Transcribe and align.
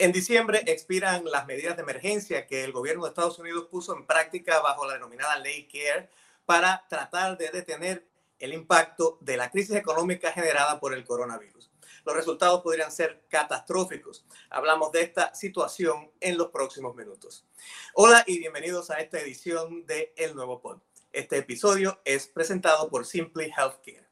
En 0.00 0.12
diciembre 0.12 0.62
expiran 0.66 1.26
las 1.26 1.46
medidas 1.46 1.76
de 1.76 1.82
emergencia 1.82 2.46
que 2.46 2.64
el 2.64 2.72
gobierno 2.72 3.04
de 3.04 3.10
Estados 3.10 3.38
Unidos 3.38 3.68
puso 3.70 3.94
en 3.94 4.06
práctica 4.06 4.58
bajo 4.60 4.86
la 4.86 4.94
denominada 4.94 5.38
Ley 5.38 5.68
CARE 5.68 6.08
para 6.46 6.86
tratar 6.88 7.36
de 7.36 7.50
detener 7.50 8.08
el 8.38 8.54
impacto 8.54 9.18
de 9.20 9.36
la 9.36 9.50
crisis 9.50 9.76
económica 9.76 10.32
generada 10.32 10.80
por 10.80 10.94
el 10.94 11.04
coronavirus. 11.04 11.70
Los 12.06 12.16
resultados 12.16 12.62
podrían 12.62 12.90
ser 12.90 13.26
catastróficos. 13.28 14.24
Hablamos 14.48 14.90
de 14.90 15.02
esta 15.02 15.34
situación 15.34 16.10
en 16.20 16.38
los 16.38 16.48
próximos 16.48 16.96
minutos. 16.96 17.44
Hola 17.92 18.24
y 18.26 18.38
bienvenidos 18.38 18.90
a 18.90 19.00
esta 19.00 19.20
edición 19.20 19.84
de 19.84 20.14
El 20.16 20.34
Nuevo 20.34 20.62
Pod. 20.62 20.80
Este 21.12 21.36
episodio 21.36 22.00
es 22.06 22.26
presentado 22.26 22.88
por 22.88 23.04
Simply 23.04 23.52
Healthcare. 23.54 24.08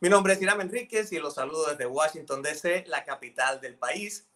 Mi 0.00 0.10
nombre 0.10 0.34
es 0.34 0.42
Irán 0.42 0.60
Enríquez 0.60 1.12
y 1.12 1.18
los 1.18 1.36
saludo 1.36 1.70
desde 1.70 1.86
Washington, 1.86 2.42
D.C., 2.42 2.84
la 2.88 3.06
capital 3.06 3.62
del 3.62 3.78
país. 3.78 4.26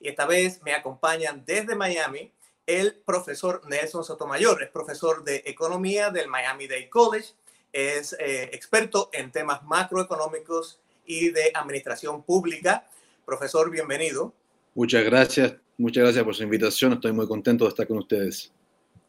Y 0.00 0.08
esta 0.08 0.26
vez 0.26 0.62
me 0.62 0.74
acompañan 0.74 1.44
desde 1.44 1.74
Miami 1.74 2.32
el 2.66 2.94
profesor 3.04 3.62
Nelson 3.68 4.04
Sotomayor. 4.04 4.62
Es 4.62 4.70
profesor 4.70 5.24
de 5.24 5.42
economía 5.46 6.10
del 6.10 6.28
Miami 6.28 6.68
Dade 6.68 6.88
College. 6.88 7.28
Es 7.72 8.14
eh, 8.14 8.50
experto 8.52 9.10
en 9.12 9.32
temas 9.32 9.62
macroeconómicos 9.64 10.80
y 11.06 11.30
de 11.30 11.50
administración 11.54 12.22
pública. 12.22 12.86
Profesor, 13.24 13.70
bienvenido. 13.70 14.32
Muchas 14.74 15.04
gracias. 15.04 15.54
Muchas 15.78 16.04
gracias 16.04 16.24
por 16.24 16.34
su 16.34 16.42
invitación. 16.42 16.92
Estoy 16.92 17.12
muy 17.12 17.26
contento 17.26 17.64
de 17.64 17.70
estar 17.70 17.86
con 17.86 17.98
ustedes. 17.98 18.52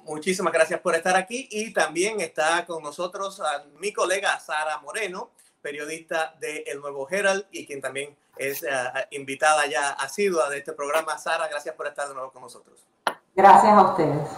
Muchísimas 0.05 0.53
gracias 0.53 0.79
por 0.79 0.95
estar 0.95 1.15
aquí 1.15 1.47
y 1.51 1.71
también 1.73 2.19
está 2.21 2.65
con 2.65 2.81
nosotros 2.81 3.41
mi 3.79 3.93
colega 3.93 4.39
Sara 4.39 4.79
Moreno 4.79 5.31
periodista 5.61 6.35
de 6.39 6.63
El 6.67 6.79
Nuevo 6.81 7.07
Herald 7.09 7.45
y 7.51 7.65
quien 7.65 7.81
también 7.81 8.15
es 8.37 8.63
eh, 8.63 8.67
invitada 9.11 9.65
ya 9.67 9.91
asidua 9.91 10.49
de 10.49 10.59
este 10.59 10.73
programa. 10.73 11.17
Sara, 11.17 11.47
gracias 11.47 11.75
por 11.75 11.87
estar 11.87 12.07
de 12.07 12.13
nuevo 12.13 12.31
con 12.31 12.41
nosotros. 12.41 12.85
Gracias 13.35 13.73
a 13.73 13.81
ustedes. 13.81 14.29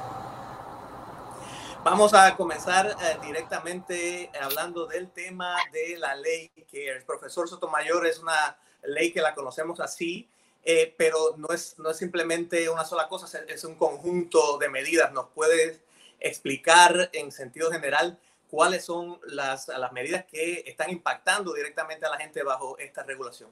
Vamos 1.84 2.13
a 2.13 2.35
comenzar 2.35 2.87
eh, 2.87 3.18
directamente 3.23 4.29
hablando 4.40 4.85
del 4.85 5.10
tema 5.10 5.55
de 5.71 5.98
la 5.98 6.15
ley 6.15 6.51
que 6.70 6.90
el 6.90 7.04
profesor 7.04 7.49
Sotomayor 7.49 8.05
es 8.05 8.20
una 8.20 8.55
ley 8.84 9.12
que 9.12 9.21
la 9.21 9.34
conocemos 9.34 9.79
así, 9.79 10.29
eh, 10.63 10.93
pero 10.95 11.35
no 11.38 11.48
es, 11.49 11.79
no 11.79 11.90
es 11.90 11.98
simplemente 11.98 12.70
una 12.70 12.85
sola 12.85 13.07
cosa, 13.07 13.40
es 13.48 13.63
un 13.63 13.76
conjunto 13.76 14.60
de 14.60 14.70
medidas. 14.70 15.12
¿Nos 15.12 15.29
puedes 15.29 15.82
explicar 16.20 17.10
en 17.13 17.32
sentido 17.32 17.71
general 17.71 18.20
cuáles 18.52 18.84
son 18.85 19.18
las, 19.30 19.70
las 19.70 19.91
medidas 19.94 20.26
que 20.30 20.63
están 20.68 20.91
impactando 20.91 21.54
directamente 21.54 22.05
a 22.05 22.10
la 22.10 22.18
gente 22.18 22.44
bajo 22.44 22.77
esta 22.77 23.02
regulación. 23.02 23.49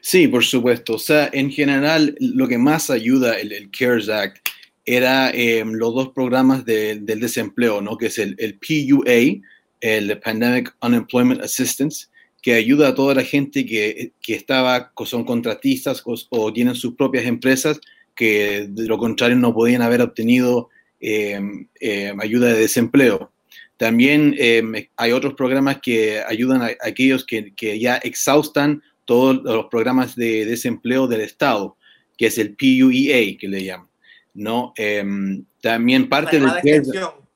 Sí, 0.00 0.26
por 0.26 0.42
supuesto. 0.42 0.94
O 0.94 0.98
sea, 0.98 1.28
en 1.32 1.50
general, 1.50 2.16
lo 2.18 2.48
que 2.48 2.56
más 2.56 2.88
ayuda 2.88 3.38
el, 3.38 3.70
CARES 3.70 4.08
Act 4.08 4.48
era 4.86 5.30
em, 5.30 5.72
los 5.72 5.94
dos 5.94 6.08
programas 6.10 6.64
del 6.64 7.04
desempleo, 7.04 7.82
¿no? 7.82 7.98
Que 7.98 8.06
es 8.06 8.18
el, 8.18 8.34
el, 8.38 8.58
PUA, 8.58 9.42
el 9.80 10.18
Pandemic 10.20 10.74
Unemployment 10.80 11.42
Assistance, 11.42 12.06
que 12.40 12.54
ayuda 12.54 12.88
a 12.88 12.94
toda 12.94 13.14
la 13.14 13.24
gente 13.24 13.66
que, 13.66 14.12
que 14.22 14.34
estaba, 14.34 14.92
son 15.04 15.24
contratistas 15.24 16.02
o, 16.30 16.52
tienen 16.52 16.74
sus 16.74 16.94
propias 16.94 17.26
empresas, 17.26 17.80
que 18.14 18.66
de 18.70 18.86
lo 18.86 18.96
contrario 18.96 19.36
no 19.36 19.52
podían 19.52 19.82
haber 19.82 20.00
obtenido 20.00 20.70
em, 21.00 21.68
em, 21.80 22.18
ayuda 22.18 22.46
de 22.46 22.60
desempleo. 22.60 23.30
También 23.76 24.34
eh, 24.38 24.88
hay 24.96 25.12
otros 25.12 25.34
programas 25.34 25.78
que 25.82 26.22
ayudan 26.26 26.62
a, 26.62 26.70
aquellos 26.80 27.24
que, 27.24 27.54
que, 27.54 27.78
ya 27.78 27.96
exhaustan 27.96 28.82
todos 29.04 29.42
los 29.42 29.66
programas 29.66 30.16
de 30.16 30.44
desempleo 30.46 31.06
del 31.06 31.20
Estado, 31.20 31.76
que 32.16 32.26
es 32.26 32.38
el 32.38 32.56
PUEA, 32.56 33.36
que 33.38 33.48
le 33.48 33.64
llaman. 33.64 33.88
¿no? 34.36 34.72
Em, 34.76 35.44
también 35.60 36.08
parte 36.08 36.38
del... 36.38 36.50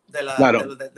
De, 0.08 0.22
la, 0.24 0.34
claro. 0.34 0.74
de, 0.74 0.90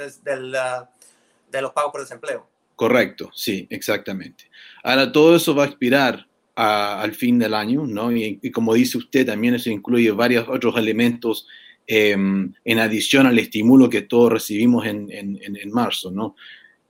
de, 1.50 1.62
los 1.62 1.72
pagos 1.72 1.92
por 1.92 2.00
desempleo. 2.00 2.48
Correcto, 2.74 3.30
sí, 3.34 3.66
exactamente. 3.68 4.44
Ahora, 4.82 5.12
todo 5.12 5.36
eso 5.36 5.54
va 5.54 5.64
a 5.64 5.66
expirar 5.66 6.26
al 6.54 7.12
fin 7.12 7.38
del 7.38 7.52
año, 7.52 7.86
¿no? 7.86 8.10
Y, 8.10 8.38
y, 8.40 8.50
como 8.50 8.72
dice 8.72 8.96
usted, 8.96 9.26
también 9.26 9.54
eso 9.54 9.68
incluye 9.68 10.10
varios 10.12 10.48
otros 10.48 10.78
elementos 10.78 11.46
Em, 11.86 12.52
en 12.64 12.78
adición 12.78 13.26
al 13.26 13.38
estímulo 13.38 13.90
que 13.90 14.02
todos 14.02 14.32
recibimos 14.32 14.86
en, 14.86 15.70
marzo, 15.72 16.10
¿no? 16.10 16.36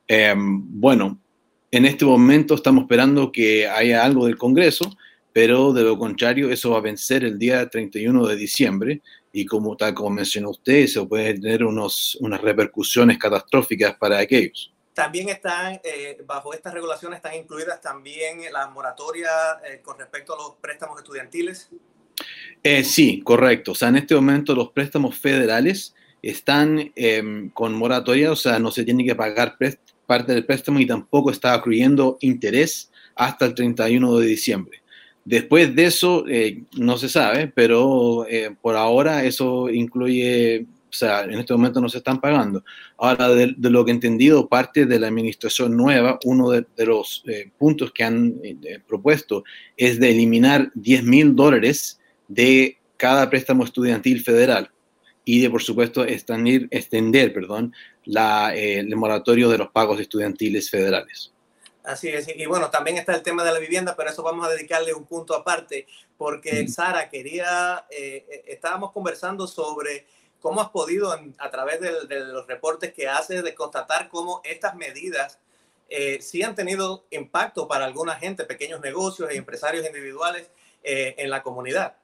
Em, 0.06 0.60
bueno, 0.80 1.18
en 1.70 1.86
este 1.86 2.04
momento 2.04 2.54
estamos 2.54 2.82
esperando 2.82 3.32
que 3.32 3.66
haya 3.66 4.04
algo 4.04 4.26
del 4.26 4.36
Congreso, 4.36 4.94
pero 5.32 5.72
de 5.72 5.82
lo 5.82 5.98
contrario, 5.98 6.50
eso 6.50 6.72
va 6.72 6.78
a 6.78 6.82
vencer 6.82 7.24
el 7.24 7.38
día 7.38 7.68
31 7.68 8.26
de 8.26 8.36
diciembre 8.36 9.00
y 9.32 9.46
como 9.46 9.76
tal 9.76 9.94
como 9.94 10.10
mencionó 10.10 10.50
usted, 10.50 10.74
eso 10.74 11.08
puede 11.08 11.34
tener 11.34 11.64
unos, 11.64 12.18
unas 12.20 12.42
repercusiones 12.42 13.18
catastróficas 13.18 13.94
para 13.94 14.18
aquellos. 14.18 14.74
También 14.92 15.30
están, 15.30 15.80
eh, 15.82 16.22
bajo 16.26 16.52
estas 16.52 16.74
regulaciones, 16.74 17.16
están 17.16 17.34
incluidas 17.34 17.80
también 17.80 18.40
las 18.52 18.70
moratorias 18.70 19.32
eh, 19.64 19.80
con 19.82 19.98
respecto 19.98 20.34
a 20.34 20.36
los 20.36 20.56
préstamos 20.60 20.98
estudiantiles. 20.98 21.70
Eh, 22.62 22.84
sí, 22.84 23.20
correcto. 23.24 23.72
O 23.72 23.74
sea, 23.74 23.88
en 23.88 23.96
este 23.96 24.14
momento 24.14 24.54
los 24.54 24.70
préstamos 24.70 25.18
federales 25.18 25.94
están 26.22 26.92
em, 26.94 27.50
con 27.50 27.74
moratoria, 27.74 28.30
o 28.30 28.36
sea, 28.36 28.60
no 28.60 28.70
se 28.70 28.84
tiene 28.84 29.04
que 29.04 29.16
pagar 29.16 29.58
parte 30.06 30.32
del 30.32 30.46
préstamo 30.46 30.78
y 30.78 30.86
tampoco 30.86 31.30
está 31.30 31.54
accruyendo 31.54 32.18
interés 32.20 32.90
hasta 33.16 33.46
el 33.46 33.54
31 33.54 34.18
de 34.18 34.26
diciembre. 34.26 34.78
Después 35.24 35.74
de 35.74 35.84
eso, 35.86 36.24
eh, 36.28 36.62
no 36.76 36.98
se 36.98 37.08
sabe, 37.08 37.48
pero 37.48 38.26
eh, 38.28 38.54
por 38.60 38.76
ahora 38.76 39.24
eso 39.24 39.68
incluye, 39.68 40.66
o 40.88 40.92
sea, 40.92 41.24
en 41.24 41.38
este 41.40 41.52
momento 41.54 41.80
no 41.80 41.88
se 41.88 41.98
están 41.98 42.20
pagando. 42.20 42.64
Ahora, 42.96 43.28
de, 43.30 43.54
lo 43.58 43.84
que 43.84 43.90
he 43.90 43.94
entendido, 43.94 44.48
parte 44.48 44.86
de 44.86 45.00
la 45.00 45.08
administración 45.08 45.76
nueva, 45.76 46.18
uno 46.24 46.50
de, 46.50 46.64
los 46.78 47.24
puntos 47.58 47.92
que 47.92 48.04
han 48.04 48.34
propuesto 48.86 49.44
es 49.76 49.98
de 49.98 50.10
eliminar 50.10 50.70
10 50.74 51.04
mil 51.04 51.34
dólares 51.34 52.00
de 52.28 52.78
cada 52.96 53.28
préstamo 53.28 53.64
estudiantil 53.64 54.22
federal 54.22 54.70
y 55.24 55.40
de, 55.40 55.50
por 55.50 55.62
supuesto, 55.62 56.04
extender, 56.04 56.68
extender 56.70 57.32
perdón, 57.32 57.74
la, 58.04 58.54
eh, 58.54 58.78
el 58.78 58.94
moratorio 58.96 59.48
de 59.48 59.58
los 59.58 59.70
pagos 59.70 60.00
estudiantiles 60.00 60.70
federales. 60.70 61.32
Así 61.84 62.08
es, 62.08 62.28
y 62.28 62.46
bueno, 62.46 62.70
también 62.70 62.96
está 62.96 63.12
el 63.12 63.22
tema 63.22 63.42
de 63.42 63.52
la 63.52 63.58
vivienda, 63.58 63.96
pero 63.96 64.10
eso 64.10 64.22
vamos 64.22 64.46
a 64.46 64.50
dedicarle 64.50 64.94
un 64.94 65.04
punto 65.04 65.34
aparte, 65.34 65.88
porque 66.16 66.68
Sara 66.68 67.08
quería, 67.08 67.86
eh, 67.90 68.24
eh, 68.30 68.44
estábamos 68.46 68.92
conversando 68.92 69.48
sobre 69.48 70.06
cómo 70.38 70.60
has 70.60 70.68
podido, 70.68 71.12
a 71.38 71.50
través 71.50 71.80
de, 71.80 72.20
los 72.20 72.46
reportes 72.46 72.92
que 72.92 73.08
haces, 73.08 73.42
de 73.42 73.54
constatar 73.56 74.08
cómo 74.08 74.40
estas 74.44 74.76
medidas 74.76 75.38
sí 76.20 76.42
han 76.42 76.54
tenido 76.54 77.04
impacto 77.10 77.68
para 77.68 77.84
alguna 77.84 78.14
gente, 78.14 78.44
pequeños 78.44 78.80
negocios 78.80 79.30
y 79.32 79.36
empresarios 79.36 79.84
individuales 79.84 80.50
en 80.82 81.28
la 81.28 81.42
comunidad. 81.42 81.96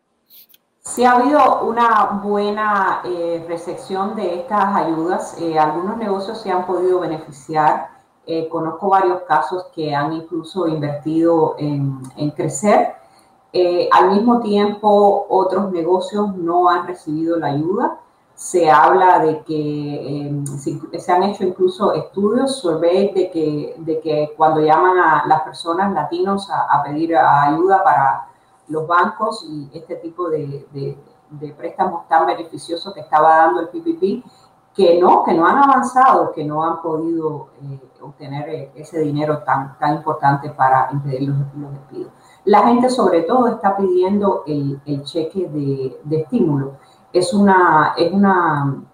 Sí 0.89 1.05
ha 1.05 1.13
habido 1.13 1.61
una 1.65 2.21
buena 2.25 3.03
eh, 3.05 3.45
recepción 3.47 4.17
de 4.17 4.41
estas 4.41 4.75
ayudas. 4.75 5.37
Eh, 5.39 5.59
algunos 5.59 5.99
negocios 5.99 6.41
se 6.41 6.51
han 6.51 6.67
podido 6.67 7.01
beneficiar. 7.01 7.91
Eh, 8.27 8.49
conozco 8.49 8.89
varios 8.89 9.21
casos 9.23 9.67
que 9.75 9.95
han 9.95 10.15
incluso 10.15 10.67
invertido 10.67 11.57
en, 11.59 12.31
crecer. 12.31 12.95
al 13.93 14.11
mismo 14.13 14.41
tiempo, 14.41 15.27
otros 15.29 15.71
negocios 15.73 16.35
no 16.37 16.71
han 16.71 16.87
recibido 16.87 17.39
la 17.39 17.49
ayuda. 17.49 17.99
Se 18.35 18.71
habla 18.71 19.19
de 19.19 19.43
que 19.43 20.43
se, 20.99 21.13
han 21.13 21.23
hecho 21.25 21.45
incluso 21.45 21.93
estudios, 21.93 22.61
surveys 22.61 23.15
de 23.15 23.31
que, 23.31 23.75
de 23.79 24.01
que 24.01 24.33
cuando 24.37 24.61
llaman 24.61 24.99
a 24.99 25.27
las 25.27 25.43
personas 25.43 25.93
latinos 25.93 26.49
a 26.51 26.83
pedir 26.83 27.15
ayuda 27.17 27.85
para 27.85 28.29
los 28.69 28.87
bancos 28.87 29.45
y 29.49 29.71
este 29.73 29.97
tipo 29.97 30.29
de, 30.29 30.67
de, 31.31 31.53
préstamos 31.53 32.09
tan 32.09 32.27
beneficiosos 32.27 32.93
que 32.95 33.01
estaba 33.01 33.37
dando 33.37 33.61
el 33.61 33.69
PPP, 33.69 34.25
que 34.75 35.01
no, 35.01 35.25
que 35.25 35.35
no 35.35 35.47
han 35.47 35.59
avanzado, 35.59 36.33
que 36.33 36.45
no 36.45 36.63
han 36.63 36.81
podido 36.81 37.49
eh, 37.63 37.81
obtener 38.01 38.49
eh, 38.49 38.73
ese 38.77 39.01
dinero 39.01 39.43
tan, 39.43 39.77
tan 39.79 39.97
importante 39.97 40.51
para 40.51 40.89
impedir 40.93 41.29
los, 41.29 41.39
despidos. 41.73 42.13
La 42.45 42.63
gente 42.63 42.89
sobre 42.89 43.23
todo 43.23 43.49
está 43.49 43.77
pidiendo 43.77 44.45
el, 44.47 44.81
el 44.87 45.03
cheque 45.03 45.49
de, 45.49 46.01
de, 46.05 46.21
estímulo. 46.21 46.77
Es 47.13 47.35
una, 47.35 47.95
es, 47.97 48.13
una, 48.13 48.85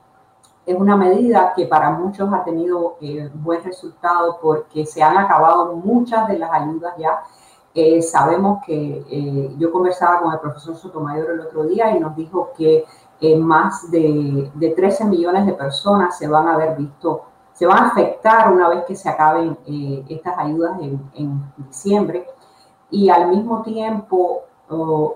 es 0.65 0.77
una 0.77 0.97
medida 0.97 1.53
que 1.55 1.67
para 1.67 1.91
muchos 1.91 2.32
ha 2.32 2.43
tenido 2.43 2.97
eh, 3.00 3.31
buen 3.35 3.62
resultado 3.62 4.38
porque 4.41 4.87
se 4.87 5.03
han 5.03 5.19
acabado 5.19 5.77
muchas 5.77 6.27
de 6.29 6.38
las 6.38 6.50
ayudas 6.50 6.94
ya 6.97 7.23
eh, 7.75 8.03
sabemos 8.03 8.65
que 8.65 9.05
eh, 9.11 9.55
yo 9.59 9.73
conversaba 9.73 10.21
con 10.21 10.32
el 10.32 10.41
profesor 10.41 10.76
Sotomayor 10.76 11.31
el 11.31 11.41
otro 11.41 11.65
día 11.65 11.97
y 11.97 12.00
nos 12.00 12.15
dijo 12.17 12.53
que 12.56 12.85
eh, 13.21 13.37
más 13.37 13.91
de, 13.91 14.50
de, 14.55 14.71
13 14.71 15.06
millones 15.06 15.47
de 15.47 15.55
personas 15.55 16.17
se 16.17 16.29
van 16.29 16.49
a 16.49 16.55
haber 16.55 16.76
visto, 16.76 17.25
se 17.53 17.67
van 17.67 17.85
a 17.85 17.88
afectar 17.88 18.53
una 18.53 18.69
vez 18.69 18.85
que 18.85 18.97
se 18.97 19.09
acaben 19.09 19.56
estas 20.09 20.38
ayudas 20.38 20.81
en, 20.81 21.00
en, 21.15 21.53
diciembre. 21.56 22.26
Y 22.91 23.09
al 23.09 23.29
mismo 23.29 23.62
tiempo, 23.62 24.43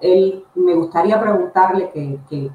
él 0.00 0.44
me 0.54 0.74
gustaría 0.74 1.20
preguntarle 1.20 1.90
que, 1.90 2.20
que, 2.28 2.50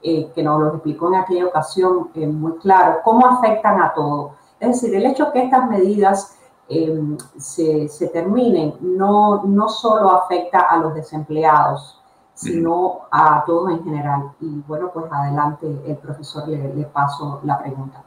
eh, 0.00 0.30
que, 0.32 0.44
nos 0.44 0.60
lo 0.60 0.68
explicó 0.74 1.08
en 1.08 1.16
aquella 1.16 1.46
ocasión 1.46 2.10
eh, 2.14 2.24
muy 2.24 2.52
claro, 2.58 3.00
cómo 3.02 3.26
afectan 3.26 3.82
a 3.82 3.92
todos. 3.92 4.32
Es 4.60 4.80
decir, 4.80 4.94
el 4.94 5.06
hecho 5.06 5.32
que 5.32 5.42
estas 5.42 5.68
medidas 5.68 6.37
em, 6.68 7.16
se, 7.38 7.88
se, 7.88 8.08
terminen 8.08 8.74
no, 8.80 9.44
no 9.44 9.68
solo 9.68 10.10
afecta 10.10 10.60
a 10.60 10.78
los 10.78 10.94
desempleados, 10.94 12.00
sino 12.34 13.00
a 13.10 13.42
todos 13.46 13.72
en 13.72 13.84
general. 13.84 14.32
Y 14.40 14.62
bueno, 14.66 14.90
pues 14.92 15.06
adelante 15.10 15.66
el 15.86 15.96
profesor 15.96 16.48
le, 16.48 16.74
le 16.74 16.84
paso 16.84 17.40
la 17.44 17.58
pregunta. 17.58 18.04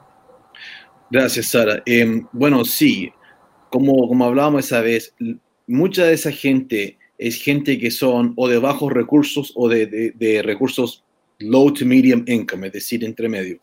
Gracias, 1.10 1.48
Sara. 1.48 1.84
Em, 1.86 2.26
bueno, 2.32 2.64
sí, 2.64 3.12
como, 3.70 4.08
como 4.08 4.26
hablábamos 4.26 4.66
esa 4.66 4.80
vez, 4.80 5.14
mucha 5.68 6.06
de 6.06 6.14
esa 6.14 6.32
gente 6.32 6.98
es 7.18 7.36
gente 7.36 7.78
que 7.78 7.92
son 7.92 8.34
o 8.36 8.48
de 8.48 8.58
bajos 8.58 8.92
recursos 8.92 9.52
o 9.56 9.70
de, 9.70 10.42
recursos 10.44 11.04
low 11.40 11.72
to 11.72 11.86
medium 11.86 12.24
income, 12.28 12.68
es 12.68 12.74
decir, 12.74 13.04
entre 13.04 13.28
medio. 13.28 13.60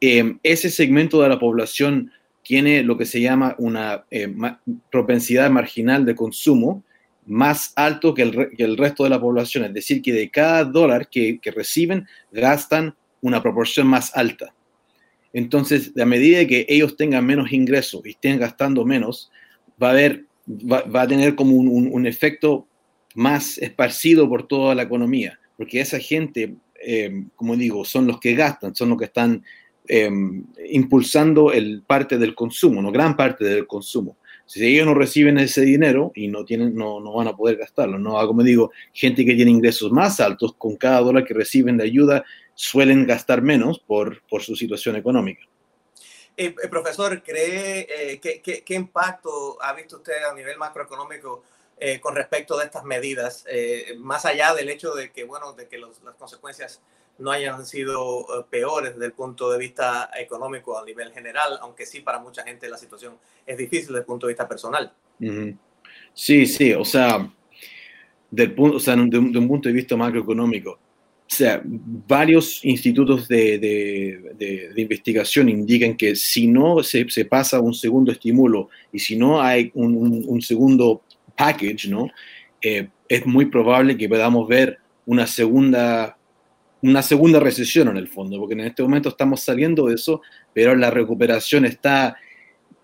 Em, 0.00 0.38
ese 0.42 0.68
segmento 0.68 1.22
de 1.22 1.28
la 1.28 1.38
población 1.38 2.10
tiene 2.44 2.82
lo 2.82 2.96
que 2.96 3.06
se 3.06 3.20
llama 3.20 3.56
una 3.58 4.04
eh, 4.10 4.32
propensidad 4.90 5.50
marginal 5.50 6.04
de 6.04 6.14
consumo 6.14 6.84
más 7.26 7.72
alto 7.74 8.12
que 8.12 8.22
el, 8.22 8.76
resto 8.76 9.04
de 9.04 9.10
la 9.10 9.20
población, 9.20 9.64
es 9.64 9.72
decir, 9.72 10.02
que 10.02 10.12
de 10.12 10.30
cada 10.30 10.64
dólar 10.64 11.08
que, 11.08 11.40
reciben 11.54 12.06
gastan 12.30 12.94
una 13.22 13.42
proporción 13.42 13.86
más 13.86 14.14
alta. 14.14 14.54
Entonces, 15.32 15.92
a 15.98 16.04
medida 16.04 16.46
que 16.46 16.66
ellos 16.68 16.96
tengan 16.96 17.24
menos 17.24 17.50
ingresos 17.50 18.02
y 18.04 18.10
estén 18.10 18.38
gastando 18.38 18.84
menos, 18.84 19.32
va 19.82 19.88
a, 19.88 19.92
haber, 19.92 20.26
va, 20.46 21.02
a 21.02 21.08
tener 21.08 21.34
como 21.34 21.56
un 21.56 22.06
efecto 22.06 22.68
más 23.14 23.56
esparcido 23.58 24.28
por 24.28 24.46
toda 24.46 24.74
la 24.74 24.82
economía, 24.82 25.38
porque 25.56 25.80
esa 25.80 25.98
gente, 25.98 26.56
eh, 26.84 27.24
como 27.36 27.56
digo, 27.56 27.84
son 27.84 28.06
los 28.06 28.20
que 28.20 28.34
gastan, 28.34 28.74
son 28.74 28.90
los 28.90 28.98
que 28.98 29.06
están 29.06 29.42
eh, 29.88 30.10
impulsando 30.68 31.52
el 31.52 31.82
parte 31.86 32.18
del 32.18 32.34
consumo, 32.34 32.82
no 32.82 32.90
gran 32.92 33.16
parte 33.16 33.44
del 33.44 33.66
consumo. 33.66 34.16
Si 34.46 34.64
ellos 34.64 34.86
no 34.86 34.94
reciben 34.94 35.38
ese 35.38 35.62
dinero 35.62 36.12
y 36.14 36.28
no, 36.28 36.44
tienen, 36.44 36.74
no, 36.74 37.00
no 37.00 37.14
van 37.14 37.28
a 37.28 37.36
poder 37.36 37.56
gastarlo, 37.56 37.98
¿no? 37.98 38.14
Como 38.26 38.42
digo, 38.42 38.72
gente 38.92 39.24
que 39.24 39.34
tiene 39.34 39.50
ingresos 39.50 39.90
más 39.90 40.20
altos, 40.20 40.54
con 40.58 40.76
cada 40.76 41.00
dólar 41.00 41.24
que 41.24 41.32
reciben 41.32 41.78
de 41.78 41.84
ayuda, 41.84 42.24
suelen 42.54 43.06
gastar 43.06 43.40
menos 43.40 43.78
por, 43.78 44.22
por 44.28 44.42
su 44.42 44.54
situación 44.54 44.96
económica. 44.96 45.42
Eh, 46.36 46.54
profesor, 46.68 47.22
¿cree 47.22 48.20
que, 48.20 48.42
qué 48.42 48.74
impacto 48.74 49.56
ha 49.62 49.72
visto 49.72 49.96
usted 49.96 50.24
a 50.30 50.34
nivel 50.34 50.58
macroeconómico 50.58 51.42
eh, 51.76 51.98
con 52.00 52.14
respecto 52.14 52.56
de 52.56 52.66
estas 52.66 52.84
medidas, 52.84 53.44
eh, 53.48 53.94
más 53.98 54.24
allá 54.24 54.54
del 54.54 54.68
hecho 54.68 54.94
de 54.94 55.10
que, 55.10 55.24
bueno, 55.24 55.54
de 55.54 55.66
que 55.66 55.76
las 55.76 56.00
consecuencias 56.16 56.80
no 57.18 57.30
hayan 57.30 57.64
sido 57.64 58.20
eh, 58.20 58.44
peores 58.50 58.94
desde 58.94 59.06
el 59.06 59.12
punto 59.12 59.50
de 59.50 59.58
vista 59.58 60.10
económico 60.18 60.78
a 60.78 60.84
nivel 60.84 61.12
general, 61.12 61.58
aunque 61.60 61.86
sí 61.86 62.00
para 62.00 62.18
mucha 62.18 62.42
gente 62.42 62.68
la 62.68 62.78
situación 62.78 63.14
es 63.46 63.56
difícil 63.56 63.88
desde 63.88 64.00
el 64.00 64.04
punto 64.04 64.26
de 64.26 64.32
vista 64.32 64.48
personal. 64.48 64.92
Sí, 66.12 66.46
sí, 66.46 66.72
o 66.72 66.84
sea, 66.84 67.30
del 68.30 68.54
punto, 68.54 68.76
o 68.76 68.80
sea, 68.80 68.96
de, 68.96 69.18
un, 69.18 69.48
punto 69.48 69.68
de 69.68 69.74
vista 69.74 69.96
macroeconómico, 69.96 70.72
o 70.72 71.36
sea, 71.36 71.62
varios 71.64 72.64
institutos 72.64 73.26
de, 73.28 73.58
de, 73.58 74.72
de, 74.74 74.82
investigación 74.82 75.48
indican 75.48 75.96
que 75.96 76.14
si 76.14 76.46
no 76.46 76.82
se, 76.82 77.08
se, 77.08 77.24
pasa 77.24 77.60
un 77.60 77.74
segundo 77.74 78.12
estímulo 78.12 78.68
y 78.92 78.98
si 78.98 79.16
no 79.16 79.40
hay 79.40 79.70
un, 79.74 79.96
un, 79.96 80.24
un 80.26 80.42
segundo 80.42 81.02
package, 81.36 81.88
¿no? 81.88 82.08
Eh, 82.60 82.88
es 83.08 83.26
muy 83.26 83.46
probable 83.46 83.96
que 83.96 84.08
podamos 84.08 84.48
ver 84.48 84.78
una 85.06 85.26
segunda, 85.26 86.16
una 86.84 87.02
segunda 87.02 87.40
recesión 87.40 87.88
en 87.88 87.96
el 87.96 88.08
fondo, 88.08 88.38
porque 88.38 88.52
en 88.54 88.60
este 88.60 88.82
momento 88.82 89.08
estamos 89.08 89.40
saliendo 89.40 89.86
de 89.86 89.94
eso, 89.94 90.20
pero 90.52 90.74
la 90.76 90.90
recuperación 90.90 91.64
está 91.64 92.16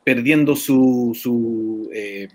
perdiendo 0.03 0.57
su... 0.57 1.17
Su, 1.21 1.91
eh, 1.93 2.29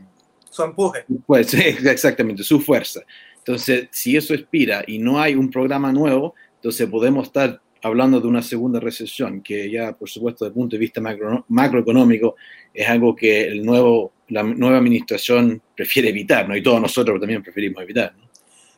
su 0.49 0.63
empuje. 0.63 1.05
Pues, 1.25 1.53
exactamente, 1.85 2.43
su 2.43 2.59
fuerza. 2.59 3.01
Entonces, 3.37 3.87
si 3.91 4.15
eso 4.15 4.33
expira 4.33 4.83
y 4.85 4.99
no 4.99 5.19
hay 5.19 5.33
un 5.33 5.49
programa 5.49 5.91
nuevo, 5.91 6.35
entonces 6.55 6.87
podemos 6.87 7.27
estar 7.27 7.59
hablando 7.81 8.21
de 8.21 8.27
una 8.27 8.41
segunda 8.41 8.79
recesión, 8.79 9.41
que 9.41 9.69
ya, 9.69 9.95
por 9.95 10.09
supuesto, 10.09 10.45
desde 10.45 10.53
el 10.53 10.59
punto 10.59 10.75
de 10.75 10.79
vista 10.79 11.01
macro, 11.01 11.45
macroeconómico, 11.49 12.35
es 12.73 12.87
algo 12.87 13.15
que 13.15 13.47
el 13.47 13.65
nuevo 13.65 14.13
la 14.29 14.43
nueva 14.43 14.77
administración 14.77 15.61
prefiere 15.75 16.09
evitar, 16.09 16.47
¿no? 16.47 16.55
Y 16.55 16.63
todos 16.63 16.81
nosotros 16.81 17.19
también 17.19 17.43
preferimos 17.43 17.83
evitar, 17.83 18.15
¿no? 18.17 18.24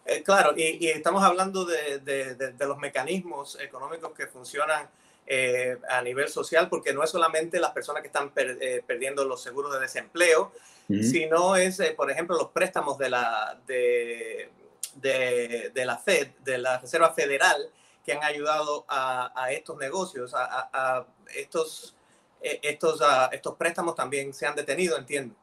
Eh, 0.08 0.24
claro, 0.24 0.54
y, 0.56 0.88
estamos 0.88 1.22
hablando 1.22 1.66
de, 1.66 2.00
de, 2.00 2.66
los 2.66 2.78
mecanismos 2.78 3.60
económicos 3.60 4.14
que 4.14 4.26
funcionan 4.28 4.90
eh, 5.26 5.78
a 5.90 6.02
nivel 6.02 6.30
social, 6.30 6.70
porque 6.70 6.94
no 6.94 7.04
es 7.04 7.10
solamente 7.10 7.60
las 7.60 7.72
personas 7.72 8.02
que 8.02 8.08
están 8.08 8.32
eh, 8.38 8.82
perdiendo 8.88 9.26
los 9.26 9.44
seguros 9.44 9.74
de 9.74 9.82
desempleo, 9.82 10.54
sino 10.88 11.58
es, 11.58 11.82
por 11.98 12.10
ejemplo, 12.10 12.38
los 12.38 12.52
préstamos 12.52 12.98
de 12.98 13.10
la, 13.10 13.60
de, 13.68 14.50
de, 14.96 15.86
la 15.86 15.98
Fed, 15.98 16.30
de 16.40 16.58
la 16.58 16.80
Reserva 16.80 17.14
Federal, 17.14 17.70
que 18.06 18.14
han 18.14 18.24
ayudado 18.24 18.86
a, 18.88 19.34
a 19.36 19.52
estos 19.52 19.78
negocios, 19.78 20.34
a, 20.34 20.70
a 20.72 21.06
estos 21.36 21.94
estos, 22.40 23.02
estos 23.34 23.56
préstamos 23.56 23.96
también 23.96 24.34
se 24.34 24.46
han 24.46 24.56
detenido, 24.56 24.98
entiendo. 24.98 25.36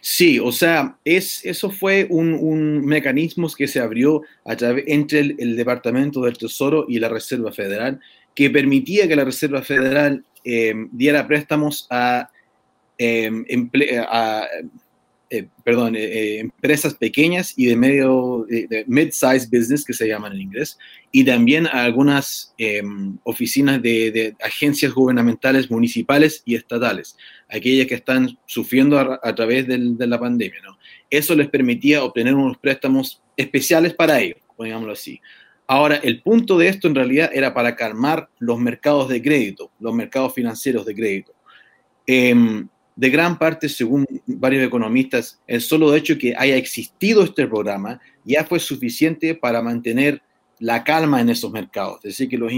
Sí, 0.00 0.38
o 0.38 0.52
sea, 0.52 0.96
es, 1.04 1.44
eso 1.44 1.70
fue 1.70 2.06
un, 2.08 2.84
mecanismo 2.84 3.48
que 3.56 3.68
se 3.68 3.80
abrió 3.80 4.22
entre 4.44 5.20
el, 5.20 5.56
Departamento 5.56 6.22
del 6.22 6.38
Tesoro 6.38 6.86
y 6.88 6.98
la 6.98 7.08
Reserva 7.08 7.52
Federal, 7.52 8.00
que 8.34 8.50
permitía 8.50 9.08
que 9.08 9.16
la 9.16 9.24
Reserva 9.24 9.62
Federal 9.62 10.24
eh, 10.44 10.74
diera 10.92 11.26
préstamos 11.26 11.86
a, 11.90 12.30
eh, 12.98 13.30
a 14.08 14.46
eh, 15.28 15.48
perdón, 15.64 15.96
eh, 15.96 16.04
eh, 16.04 16.38
empresas 16.38 16.94
pequeñas 16.94 17.52
y 17.56 17.66
de 17.66 17.74
medio, 17.74 18.46
de, 18.48 18.84
mid-size 18.86 19.48
business, 19.50 19.84
que 19.84 19.92
se 19.92 20.06
llaman 20.06 20.32
en 20.34 20.42
inglés, 20.42 20.78
y 21.10 21.24
también 21.24 21.66
a 21.66 21.82
algunas 21.82 22.54
em, 22.58 23.18
oficinas 23.24 23.82
de, 23.82 24.36
agencias 24.40 24.92
gubernamentales 24.92 25.68
municipales 25.68 26.42
y 26.44 26.54
estatales, 26.54 27.16
aquellas 27.48 27.88
que 27.88 27.96
están 27.96 28.38
sufriendo 28.46 28.98
a, 29.00 29.34
través 29.34 29.66
de 29.66 30.06
la 30.06 30.20
pandemia. 30.20 30.60
¿no? 30.64 30.78
Eso 31.10 31.34
les 31.34 31.48
permitía 31.48 32.04
obtener 32.04 32.34
unos 32.34 32.58
préstamos 32.58 33.20
especiales 33.36 33.94
para 33.94 34.20
ellos, 34.20 34.38
digámoslo 34.56 34.92
así. 34.92 35.20
Ahora, 35.66 35.96
el 35.96 36.22
punto 36.22 36.56
de 36.56 36.68
esto 36.68 36.86
en 36.86 36.94
realidad 36.94 37.30
era 37.32 37.52
para 37.52 37.74
calmar 37.74 38.28
los 38.38 38.60
mercados 38.60 39.08
de 39.08 39.20
crédito, 39.20 39.72
los 39.80 39.92
mercados 39.92 40.32
financieros 40.34 40.86
de 40.86 40.94
crédito. 40.94 41.32
Em, 42.06 42.68
de 42.96 43.10
gran 43.10 43.38
parte, 43.38 43.68
según 43.68 44.06
varios 44.26 44.66
economistas, 44.66 45.38
el 45.46 45.60
solo 45.60 45.94
hecho 45.94 46.16
que 46.16 46.34
haya 46.36 46.56
existido 46.56 47.22
este 47.22 47.46
programa 47.46 48.00
ya 48.24 48.44
fue 48.44 48.58
suficiente 48.58 49.34
para 49.34 49.60
mantener 49.60 50.22
la 50.58 50.82
calma 50.82 51.20
en 51.20 51.28
esos 51.28 51.52
mercados. 51.52 51.98
Es 51.98 52.16
decir, 52.16 52.28
que 52.30 52.38
los, 52.38 52.50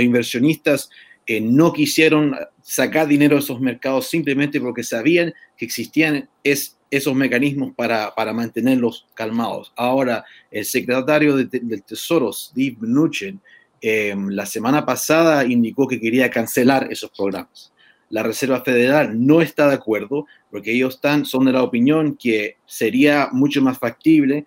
inversionistas 0.00 0.88
eh, 1.26 1.40
no 1.40 1.72
quisieron 1.72 2.36
sacar 2.62 3.08
dinero 3.08 3.34
de 3.34 3.42
esos 3.42 3.60
mercados 3.60 4.08
simplemente 4.08 4.60
porque 4.60 4.84
sabían 4.84 5.34
que 5.56 5.64
existían 5.64 6.28
es, 6.44 6.78
esos 6.88 7.16
mecanismos 7.16 7.72
para, 7.74 8.12
mantenerlos 8.32 9.08
calmados. 9.14 9.72
Ahora, 9.74 10.24
el 10.52 10.64
secretario 10.64 11.36
del 11.36 11.82
Tesoro, 11.82 12.32
Steve 12.32 12.76
Mnuchin, 12.78 13.40
eh, 13.80 14.14
la 14.28 14.46
semana 14.46 14.86
pasada 14.86 15.44
indicó 15.44 15.88
que 15.88 15.98
quería 15.98 16.30
cancelar 16.30 16.86
esos 16.92 17.10
programas 17.10 17.71
la 18.12 18.22
Reserva 18.22 18.60
Federal 18.60 19.26
no 19.26 19.40
está 19.40 19.68
de 19.68 19.74
acuerdo 19.74 20.26
porque 20.50 20.72
ellos 20.72 20.96
están, 20.96 21.24
son 21.24 21.46
de 21.46 21.52
la 21.52 21.62
opinión 21.62 22.14
que 22.14 22.58
sería 22.66 23.30
mucho 23.32 23.62
más 23.62 23.78
factible, 23.78 24.46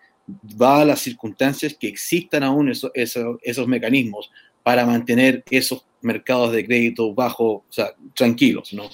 a 0.59 0.85
las 0.85 0.99
circunstancias, 0.99 1.75
que 1.79 1.87
existan 1.87 2.43
aún 2.43 2.69
esos, 2.69 2.91
esos, 2.93 3.67
mecanismos 3.67 4.31
para 4.61 4.85
mantener 4.85 5.43
esos 5.49 5.83
mercados 6.01 6.51
de 6.51 6.63
crédito 6.63 7.11
bajo, 7.15 7.45
o 7.45 7.65
sea, 7.69 7.95
tranquilos, 8.13 8.71
¿no? 8.73 8.87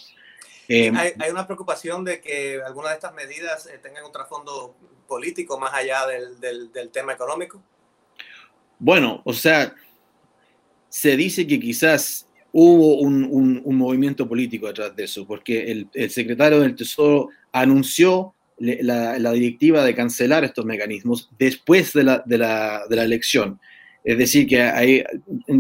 Em, 0.70 0.96
hay, 0.96 1.30
una 1.30 1.46
preocupación 1.46 2.06
de 2.06 2.22
que 2.22 2.62
algunas 2.66 2.92
de 2.92 2.96
estas 2.96 3.14
medidas 3.14 3.66
eh, 3.66 3.78
tengan 3.78 4.06
un 4.06 4.12
trasfondo 4.14 4.74
político 5.06 5.60
más 5.60 5.74
allá 5.74 6.08
del, 6.08 6.40
del, 6.40 6.72
del, 6.72 6.90
tema 6.92 7.12
económico. 7.12 7.62
Bueno, 8.80 9.22
o 9.26 9.34
sea, 9.34 9.76
se 10.88 11.18
dice 11.18 11.46
que 11.46 11.60
quizás 11.60 12.26
hubo 12.54 12.98
un, 13.00 13.62
un, 13.64 13.76
movimiento 13.76 14.28
político 14.28 14.68
detrás 14.68 14.96
de 14.96 15.06
eso, 15.06 15.26
porque 15.26 15.72
el, 15.72 15.88
el 15.94 16.10
secretario 16.10 16.60
del 16.60 16.76
Tesoro 16.76 17.30
anunció 17.52 18.34
la, 18.58 19.18
la, 19.18 19.32
directiva 19.32 19.84
de 19.84 19.96
cancelar 19.96 20.44
estos 20.44 20.66
mecanismos 20.66 21.30
después 21.38 21.94
de 21.94 22.04
la, 22.04 22.24
de 22.26 22.38
la, 22.38 22.82
de 22.90 22.96
la 22.96 23.04
elección. 23.04 23.60
Es 24.04 24.18
decir, 24.18 24.48
que 24.48 24.62
hay 24.62 25.04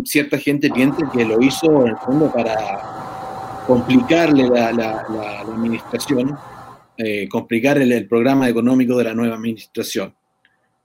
cierta 0.05 0.37
gente 0.37 0.69
piensa 0.69 1.09
que 1.11 1.25
lo 1.25 1.41
hizo 1.41 1.85
en 1.85 1.89
el 1.89 1.97
fondo 1.97 2.31
para 2.31 3.63
complicarle 3.67 4.49
la, 4.49 4.71
la 4.71 5.41
administración, 5.41 6.35
eh, 6.97 7.27
complicar 7.29 7.77
el, 7.77 7.91
el, 7.91 8.07
programa 8.07 8.49
económico 8.49 8.97
de 8.97 9.03
la 9.05 9.13
nueva 9.13 9.35
administración. 9.35 10.13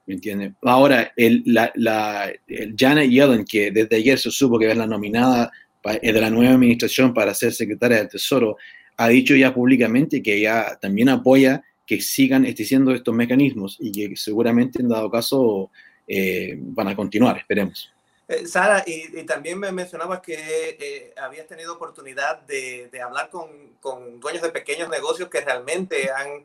¿Me 0.07 0.15
entiendes? 0.15 0.53
Ahora, 0.63 1.13
el, 1.17 1.43
la, 1.47 1.73
la, 1.75 2.31
Janet 2.77 3.11
Yellen, 3.11 3.45
que 3.45 3.71
desde 3.71 3.97
ayer 3.97 4.19
se 4.19 4.31
supo 4.31 4.59
que 4.59 4.71
es 4.71 4.77
la 4.77 4.87
nominada 4.87 5.51
de 6.01 6.21
la 6.21 6.31
nueva 6.31 6.55
administración 6.55 7.15
para 7.15 7.35
ser 7.35 7.53
secretaria 7.53 7.99
del 7.99 8.09
Tesoro, 8.09 8.57
ha 8.97 9.09
dicho 9.09 9.35
ya 9.35 9.53
públicamente 9.53 10.23
que 10.23 10.35
ella 10.35 10.79
también 10.81 11.09
apoya 11.09 11.63
que 11.87 12.01
sigan 12.01 12.45
existiendo 12.45 12.93
estos 12.93 13.15
mecanismos 13.15 13.77
y 13.79 13.93
que 13.93 14.17
seguramente 14.17 14.81
en 14.81 14.89
dado 14.89 15.11
caso 15.11 15.71
eh, 16.07 16.57
van 16.59 16.89
a 16.89 16.97
continuar, 16.97 17.39
esperemos. 17.39 17.93
Eh, 18.29 18.47
Sara, 18.47 18.83
y, 18.85 19.23
también 19.23 19.59
me 19.59 19.71
mencionabas 19.71 20.21
que 20.21 20.77
eh, 20.81 21.15
habías 21.17 21.47
tenido 21.47 21.75
oportunidad 21.75 22.41
de, 22.43 22.89
de 22.91 23.01
hablar 23.01 23.31
con, 23.31 23.49
con, 23.81 24.19
dueños 24.19 24.43
de 24.43 24.51
pequeños 24.51 24.89
negocios 24.89 25.29
que 25.29 25.41
realmente 25.41 26.11
han 26.11 26.45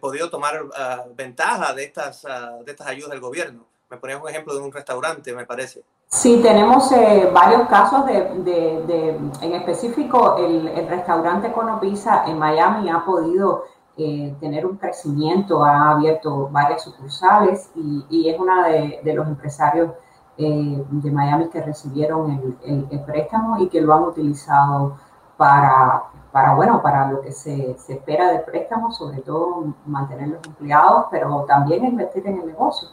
podido 0.00 0.30
tomar 0.30 0.64
ah, 0.74 1.04
ventaja 1.14 1.74
de 1.74 1.84
estas, 1.84 2.24
uh, 2.24 2.64
de 2.64 2.70
estas 2.70 2.86
ayudas 2.86 3.10
del 3.10 3.20
gobierno. 3.20 3.66
Me 3.90 3.96
ponías 3.96 4.22
un 4.22 4.28
ejemplo 4.28 4.54
de 4.54 4.60
un 4.60 4.72
restaurante, 4.72 5.32
me 5.32 5.44
parece. 5.44 5.82
Sí, 6.08 6.40
tenemos 6.42 6.90
varios 7.32 7.68
casos 7.68 8.06
de, 8.06 8.22
de, 8.38 8.84
de, 8.86 9.08
en 9.42 9.54
específico, 9.54 10.36
el, 10.36 10.68
el 10.68 10.88
restaurante 10.88 11.52
Conopisa 11.52 12.24
en 12.26 12.38
Miami 12.38 12.88
ha 12.88 13.04
podido 13.04 13.64
eh, 13.98 14.36
tener 14.40 14.66
un 14.66 14.76
crecimiento, 14.76 15.64
ha 15.64 15.92
abierto 15.92 16.50
varias 16.52 16.82
sucursales 16.82 17.70
y, 17.74 18.28
es 18.28 18.38
una 18.38 18.68
de, 18.68 19.14
los 19.14 19.26
empresarios 19.26 19.90
eh, 20.36 20.84
de 20.90 21.10
Miami 21.10 21.48
que 21.48 21.62
recibieron 21.62 22.56
el, 22.62 23.00
préstamo 23.06 23.58
y 23.58 23.70
que 23.70 23.80
lo 23.80 23.94
han 23.94 24.02
utilizado 24.02 24.98
para, 25.38 26.04
para 26.30 26.54
bueno, 26.54 26.82
para 26.82 27.10
lo 27.10 27.22
que 27.22 27.32
se, 27.32 27.70
espera 27.70 28.32
del 28.32 28.42
préstamo, 28.42 28.92
sobre 28.92 29.22
todo 29.22 29.64
mantener 29.86 30.28
los 30.28 30.46
empleados, 30.46 31.06
pero 31.10 31.46
también 31.48 31.86
invertir 31.86 32.26
en 32.26 32.40
el 32.40 32.48
negocio. 32.48 32.88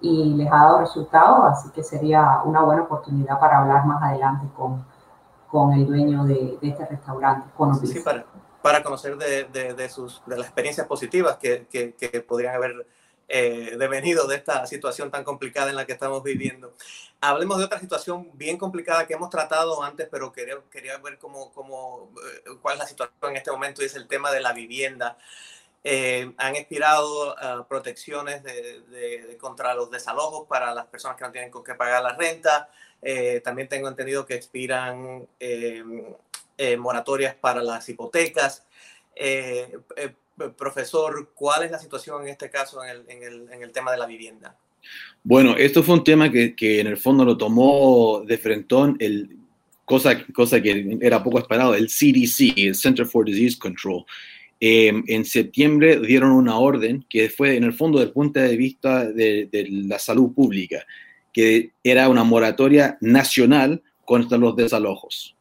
Y 0.00 0.34
les 0.34 0.50
ha 0.50 0.56
dado 0.56 0.80
resultados, 0.80 1.44
así 1.52 1.70
que 1.70 1.82
sería 1.82 2.40
una 2.44 2.62
buena 2.62 2.82
oportunidad 2.82 3.38
para 3.38 3.58
hablar 3.58 3.84
más 3.84 4.02
adelante 4.02 4.46
con, 4.56 4.84
con 5.50 5.72
el 5.72 5.86
dueño 5.86 6.24
de, 6.24 6.58
este 6.62 6.86
restaurante, 6.86 7.48
con 7.56 7.74
sí, 7.86 8.02
para 8.62 8.82
conocer 8.82 9.16
de, 9.16 9.44
de, 9.74 9.88
sus, 9.88 10.22
de 10.26 10.36
las 10.36 10.46
experiencias 10.46 10.86
positivas 10.86 11.38
que, 11.38 11.66
que, 11.70 12.20
podrían 12.20 12.54
haber 12.54 12.86
eh, 13.28 13.76
devenido 13.78 14.26
de 14.26 14.36
esta 14.36 14.66
situación 14.66 15.10
tan 15.10 15.24
complicada 15.24 15.70
en 15.70 15.76
la 15.76 15.86
que 15.86 15.92
estamos 15.92 16.22
viviendo. 16.22 16.74
Hablemos 17.20 17.58
de 17.58 17.64
otra 17.64 17.78
situación 17.78 18.30
bien 18.34 18.58
complicada 18.58 19.06
que 19.06 19.14
hemos 19.14 19.30
tratado 19.30 19.82
antes, 19.82 20.08
pero 20.10 20.32
quería, 20.32 20.56
quería 20.70 20.98
ver 20.98 21.18
cómo, 21.18 21.52
cómo, 21.52 22.10
eh, 22.16 22.50
cuál 22.60 22.74
es 22.74 22.80
la 22.80 22.86
situación 22.86 23.30
en 23.30 23.36
este 23.36 23.50
momento 23.50 23.82
y 23.82 23.86
es 23.86 23.94
el 23.96 24.08
tema 24.08 24.30
de 24.30 24.40
la 24.40 24.52
vivienda. 24.52 25.16
Eh, 25.82 26.32
han 26.36 26.56
expirado 26.56 27.34
ah, 27.38 27.66
protecciones 27.68 28.42
de, 28.42 29.36
contra 29.40 29.74
los 29.74 29.90
desalojos 29.90 30.46
para 30.46 30.74
las 30.74 30.86
personas 30.86 31.16
que 31.16 31.24
no 31.24 31.32
tienen 31.32 31.50
con 31.50 31.64
qué 31.64 31.74
pagar 31.74 32.02
la 32.02 32.16
renta. 32.16 32.68
también 33.42 33.68
tengo 33.68 33.88
entendido 33.88 34.26
que 34.26 34.34
expiran 34.34 35.26
eh, 36.62 36.76
moratorias 36.76 37.34
para 37.34 37.62
las 37.62 37.88
hipotecas. 37.88 38.66
Eh, 39.16 39.78
eh, 39.96 40.10
profesor, 40.58 41.32
¿cuál 41.34 41.62
es 41.62 41.70
la 41.70 41.78
situación 41.78 42.22
en 42.22 42.28
este 42.28 42.50
caso 42.50 42.84
en 42.84 42.90
el, 42.90 43.04
en, 43.08 43.22
el, 43.22 43.50
en 43.50 43.62
el, 43.62 43.72
tema 43.72 43.92
de 43.92 43.96
la 43.96 44.04
vivienda? 44.04 44.54
Bueno, 45.24 45.56
esto 45.56 45.82
fue 45.82 45.94
un 45.94 46.04
tema 46.04 46.30
que, 46.30 46.54
que 46.54 46.80
en 46.80 46.86
el 46.86 46.98
fondo 46.98 47.24
lo 47.24 47.38
tomó 47.38 48.22
de 48.26 48.36
frentón, 48.36 48.98
el, 49.00 49.38
cosa, 49.86 50.22
cosa 50.34 50.60
que 50.60 50.98
era 51.00 51.22
poco 51.22 51.38
esperado, 51.38 51.74
el 51.74 51.86
CDC, 51.86 52.58
el 52.58 52.74
Center 52.74 53.06
for 53.06 53.24
Disease 53.24 53.58
Control. 53.58 54.04
En 54.60 55.24
septiembre 55.24 55.98
dieron 56.00 56.32
una 56.32 56.58
orden 56.58 57.04
que 57.08 57.30
fue 57.30 57.56
en 57.56 57.64
el 57.64 57.72
fondo 57.72 57.98
del 57.98 58.12
punto 58.12 58.40
de 58.40 58.56
vista 58.56 59.10
de, 59.10 59.48
la 59.70 59.98
salud 59.98 60.34
pública, 60.34 60.84
que 61.32 61.70
era 61.82 62.08
una 62.08 62.24
moratoria 62.24 62.98
nacional 63.00 63.82
contra 64.04 64.36
los 64.36 64.54
desalojos. 64.56 65.34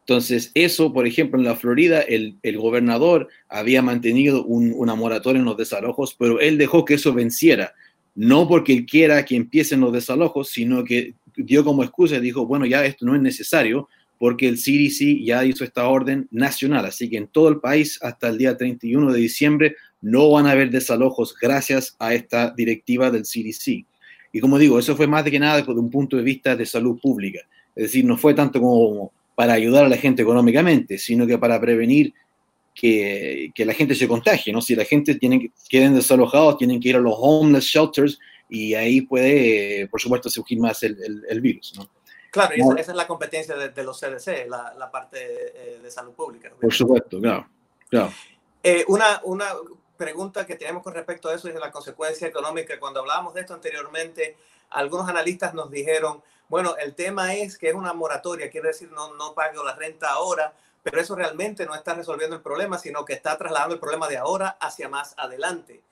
Entonces, 0.00 0.52
eso, 0.54 0.92
por 0.92 1.08
ejemplo, 1.08 1.40
en 1.40 1.44
la 1.44 1.56
Florida, 1.56 2.00
el, 2.00 2.38
gobernador 2.56 3.28
había 3.48 3.82
mantenido 3.82 4.44
una 4.44 4.94
moratoria 4.94 5.40
en 5.40 5.46
los 5.46 5.56
desalojos, 5.56 6.14
pero 6.16 6.38
él 6.38 6.56
dejó 6.56 6.84
que 6.84 6.94
eso 6.94 7.12
venciera. 7.12 7.74
No 8.14 8.46
porque 8.46 8.72
él 8.72 8.86
quiera 8.86 9.24
que 9.24 9.34
empiecen 9.34 9.80
los 9.80 9.92
desalojos, 9.92 10.50
sino 10.50 10.84
que 10.84 11.14
dio 11.36 11.64
como 11.64 11.82
excusa 11.82 12.20
dijo, 12.20 12.46
bueno, 12.46 12.64
ya 12.64 12.84
esto 12.84 13.04
no 13.04 13.16
es 13.16 13.20
necesario 13.20 13.88
porque 14.18 14.48
el 14.48 14.56
CDC 14.56 15.24
ya 15.24 15.44
hizo 15.44 15.64
esta 15.64 15.88
orden 15.88 16.28
nacional. 16.30 16.86
Así 16.86 17.08
que 17.08 17.18
en 17.18 17.26
todo 17.26 17.48
el 17.48 17.60
país, 17.60 17.98
hasta 18.02 18.28
el 18.28 18.38
día 18.38 18.56
31 18.56 19.12
de 19.12 19.18
diciembre, 19.18 19.76
no 20.00 20.30
van 20.30 20.46
a 20.46 20.52
haber 20.52 20.70
desalojos 20.70 21.34
gracias 21.40 21.96
a 21.98 22.14
esta 22.14 22.50
directiva 22.50 23.10
del 23.10 23.22
CDC. 23.22 23.84
Y 24.32 24.40
como 24.40 24.58
digo, 24.58 24.78
eso 24.78 24.96
fue 24.96 25.06
más 25.06 25.24
de 25.24 25.30
que 25.30 25.38
nada 25.38 25.56
desde 25.58 25.72
un 25.72 25.90
punto 25.90 26.16
de 26.16 26.22
vista 26.22 26.56
de 26.56 26.66
salud 26.66 26.98
pública. 27.00 27.40
Es 27.74 27.84
decir, 27.84 28.04
no 28.04 28.16
fue 28.16 28.34
tanto 28.34 28.60
como 28.60 29.12
para 29.34 29.52
ayudar 29.52 29.84
a 29.84 29.88
la 29.88 29.96
gente 29.96 30.22
económicamente, 30.22 30.98
sino 30.98 31.26
que 31.26 31.38
para 31.38 31.60
prevenir 31.60 32.14
que, 32.74 33.50
que 33.54 33.64
la 33.64 33.74
gente 33.74 33.94
se 33.94 34.06
contagie, 34.06 34.52
¿no? 34.52 34.60
Si 34.60 34.74
la 34.74 34.84
gente 34.84 35.14
tiene, 35.14 35.50
queden 35.68 35.94
desalojados, 35.94 36.58
tienen 36.58 36.80
que 36.80 36.90
ir 36.90 36.96
a 36.96 37.00
los 37.00 37.14
homeless 37.16 37.64
shelters 37.64 38.18
y 38.48 38.74
ahí 38.74 39.00
puede, 39.00 39.88
por 39.88 40.00
supuesto, 40.00 40.30
surgir 40.30 40.58
más 40.60 40.82
el, 40.82 40.96
el, 41.28 41.40
virus, 41.40 41.74
¿no? 41.76 41.88
Claro, 42.36 42.54
y 42.54 42.80
esa, 42.80 42.90
es 42.92 42.96
la 42.96 43.06
competencia 43.06 43.56
de, 43.56 43.82
los 43.82 43.98
CDC, 43.98 44.46
la, 44.48 44.74
la 44.74 44.90
parte 44.90 45.18
eh, 45.20 45.80
de 45.80 45.90
salud 45.90 46.12
pública. 46.12 46.50
Por 46.60 46.72
supuesto, 46.72 47.18
claro. 47.18 47.48
claro. 47.88 48.12
Eh, 48.62 48.84
una, 48.88 49.20
una 49.24 49.46
pregunta 49.96 50.46
que 50.46 50.56
tenemos 50.56 50.82
con 50.82 50.92
respecto 50.92 51.28
a 51.28 51.34
eso 51.34 51.48
es 51.48 51.54
la 51.54 51.70
consecuencia 51.70 52.28
económica. 52.28 52.78
Cuando 52.78 53.00
hablábamos 53.00 53.32
de 53.32 53.40
esto 53.40 53.54
anteriormente, 53.54 54.36
algunos 54.70 55.08
analistas 55.08 55.54
nos 55.54 55.70
dijeron, 55.70 56.22
bueno, 56.48 56.76
el 56.76 56.94
tema 56.94 57.34
es 57.34 57.56
que 57.56 57.70
es 57.70 57.74
una 57.74 57.92
moratoria, 57.92 58.50
quiere 58.50 58.68
decir 58.68 58.90
no, 58.92 59.14
no 59.14 59.34
pago 59.34 59.64
la 59.64 59.74
renta 59.74 60.10
ahora, 60.10 60.52
pero 60.82 61.00
eso 61.00 61.16
realmente 61.16 61.66
no 61.66 61.74
está 61.74 61.94
resolviendo 61.94 62.36
el 62.36 62.42
problema, 62.42 62.78
sino 62.78 63.04
que 63.04 63.14
está 63.14 63.36
trasladando 63.36 63.74
el 63.74 63.80
problema 63.80 64.08
de 64.08 64.18
ahora 64.18 64.56
hacia 64.60 64.88
más 64.88 65.14
adelante. 65.16 65.82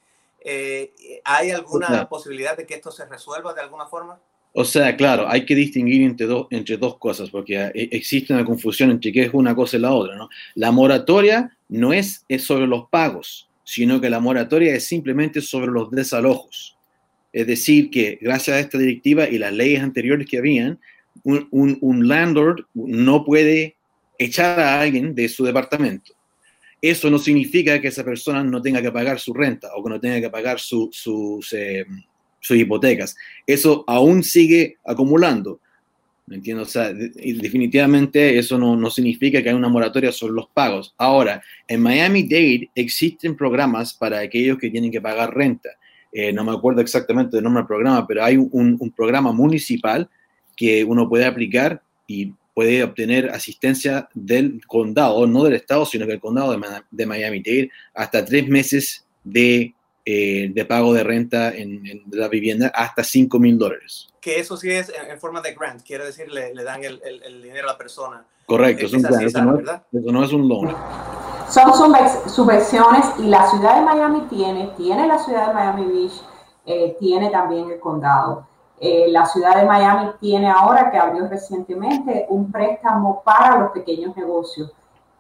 Eh, 0.41 1.23
¿Hay 1.25 1.51
alguna 1.51 2.09
posibilidad 2.09 2.57
de 2.57 2.67
que 2.67 2.75
esto 2.75 2.93
se 2.93 3.07
resuelva 3.07 3.55
de 3.55 3.63
alguna 3.63 3.87
forma? 3.87 4.21
O 4.57 4.65
sea, 4.65 4.97
claro, 4.97 5.29
hay 5.29 5.45
que 5.45 5.57
distinguir 5.57 6.03
entre, 6.03 6.27
dos 6.27 6.47
entre 6.51 6.77
dos 6.77 6.97
cosas, 6.99 7.29
porque 7.29 7.57
e, 7.75 7.89
existe 7.91 8.33
una 8.33 8.45
confusión 8.45 8.93
entre 8.93 9.11
qué 9.11 9.23
es 9.23 9.31
una 9.35 9.53
cosa 9.53 9.77
y 9.77 9.81
la 9.81 9.93
otra. 9.93 10.15
¿no? 10.17 10.29
La 10.55 10.71
moratoria 10.71 11.57
no 11.69 11.93
es, 11.93 12.25
es 12.29 12.45
sobre 12.45 12.69
los 12.69 12.89
pagos, 12.89 13.49
sino 13.65 14.01
que 14.01 14.09
la 14.09 14.21
moratoria 14.21 14.73
es 14.73 14.87
simplemente 14.87 15.41
sobre 15.41 15.73
los 15.73 15.91
desalojos. 15.91 16.77
Es 17.33 17.49
decir, 17.49 17.91
que 17.91 18.17
gracias 18.21 18.57
a 18.57 18.61
esta 18.61 18.79
directiva 18.79 19.29
y 19.29 19.39
las 19.39 19.53
leyes 19.53 19.83
anteriores 19.83 20.29
que 20.29 20.39
habían, 20.39 20.79
un, 21.25 22.09
landlord 22.09 22.65
no 22.75 23.25
puede 23.25 23.75
echar 24.19 24.61
a 24.61 24.81
alguien 24.81 25.17
de 25.17 25.29
su 25.29 25.45
departamento. 25.45 26.13
Eso 26.81 27.11
no 27.11 27.19
significa 27.19 27.81
que 27.81 27.89
esa 27.89 28.05
persona 28.05 28.45
no 28.45 28.63
tenga 28.63 28.81
que 28.81 28.93
pagar 28.93 29.19
su 29.19 29.35
renta 29.35 29.71
o 29.75 29.83
que 29.83 29.91
no 29.91 29.99
tenga 29.99 30.21
que 30.21 30.31
pagar 30.31 30.61
sus, 30.61 31.53
eh, 31.53 31.85
sus 32.45 32.59
hipotecas. 32.59 33.17
Eso 33.47 33.85
aún 33.87 34.23
sigue 34.23 34.77
acumulando. 34.85 35.61
¿Me 36.27 36.37
entiendes? 36.37 36.69
O 36.69 36.71
sea, 36.71 36.93
definitivamente 36.93 38.39
eso 38.39 38.59
no, 38.59 38.77
no, 38.77 38.91
significa 38.91 39.43
que 39.43 39.49
hay 39.49 39.55
una 39.55 39.69
moratoria 39.69 40.13
sobre 40.13 40.35
los 40.35 40.49
pagos. 40.49 40.95
Ahora, 40.99 41.43
en 41.67 41.81
Miami-Dade 41.81 42.71
existen 42.75 43.35
programas 43.35 43.95
para 43.95 44.19
aquellos 44.19 44.59
que 44.59 44.71
tienen 44.71 44.91
que 44.91 45.01
pagar 45.01 45.35
renta. 45.35 45.71
Eh, 46.13 46.33
no 46.33 46.45
me 46.45 46.53
acuerdo 46.53 46.83
exactamente 46.83 47.37
del 47.37 47.45
nombre 47.45 47.63
del 47.63 47.67
programa, 47.67 48.07
pero 48.07 48.23
hay 48.23 48.37
un, 48.37 48.93
programa 48.95 49.33
municipal 49.33 50.09
que 50.55 50.85
uno 50.85 51.09
puede 51.09 51.25
aplicar 51.25 51.83
y 52.07 52.33
puede 52.53 52.85
obtener 52.85 53.31
asistencia 53.31 54.09
del 54.13 54.61
condado, 54.67 55.27
no 55.27 55.45
del 55.45 55.55
estado, 55.55 55.87
sino 55.87 56.07
del 56.07 56.21
condado 56.21 56.59
de, 56.91 57.07
Miami-Dade, 57.07 57.71
hasta 57.95 58.25
tres 58.25 58.47
meses 58.49 59.07
de, 59.25 59.75
eh, 60.05 60.51
de, 60.53 60.65
pago 60.65 60.93
de 60.93 61.03
renta 61.03 61.55
en, 61.55 62.05
la 62.11 62.29
vivienda, 62.29 62.71
hasta 62.75 63.03
5 63.03 63.39
mil 63.39 63.59
dólares. 63.59 64.09
Que 64.21 64.39
eso 64.39 64.57
sí 64.57 64.71
es 64.71 64.91
en, 64.91 65.19
forma 65.19 65.41
de 65.41 65.55
grant, 65.55 65.83
quiere 65.83 66.05
decir 66.05 66.31
le, 66.31 66.55
le 66.55 66.63
dan 66.63 66.85
el, 66.85 67.01
el, 67.03 67.43
dinero 67.43 67.69
a 67.69 67.73
la 67.73 67.79
persona. 67.79 68.25
Correcto, 68.47 68.87
es 68.87 68.93
un 68.93 69.03
grant, 69.03 69.23
eso, 69.23 69.43
no, 69.43 69.59
eso 69.59 70.13
no 70.13 70.25
es 70.25 70.33
un 70.33 70.49
loan. 70.49 70.77
Son 71.49 71.73
subvenciones 72.29 73.07
y 73.19 73.29
la 73.29 73.49
ciudad 73.51 73.77
de 73.77 73.83
Miami 73.83 74.23
tiene, 74.29 74.71
tiene 74.77 75.07
la 75.07 75.19
ciudad 75.19 75.49
de 75.49 75.55
Miami 75.55 75.85
Beach, 75.87 76.23
eh, 76.67 76.97
tiene 76.99 77.31
también 77.31 77.71
el 77.71 77.79
condado. 77.81 78.47
Eh, 78.81 79.07
la 79.09 79.25
ciudad 79.25 79.57
de 79.57 79.65
Miami 79.65 80.11
tiene 80.21 80.51
ahora, 80.51 80.91
que 80.91 80.99
abrió 80.99 81.29
recientemente, 81.29 82.27
un 82.29 82.51
préstamo 82.51 83.23
para 83.25 83.59
los 83.59 83.73
pequeños 83.73 84.17
negocios 84.17 84.73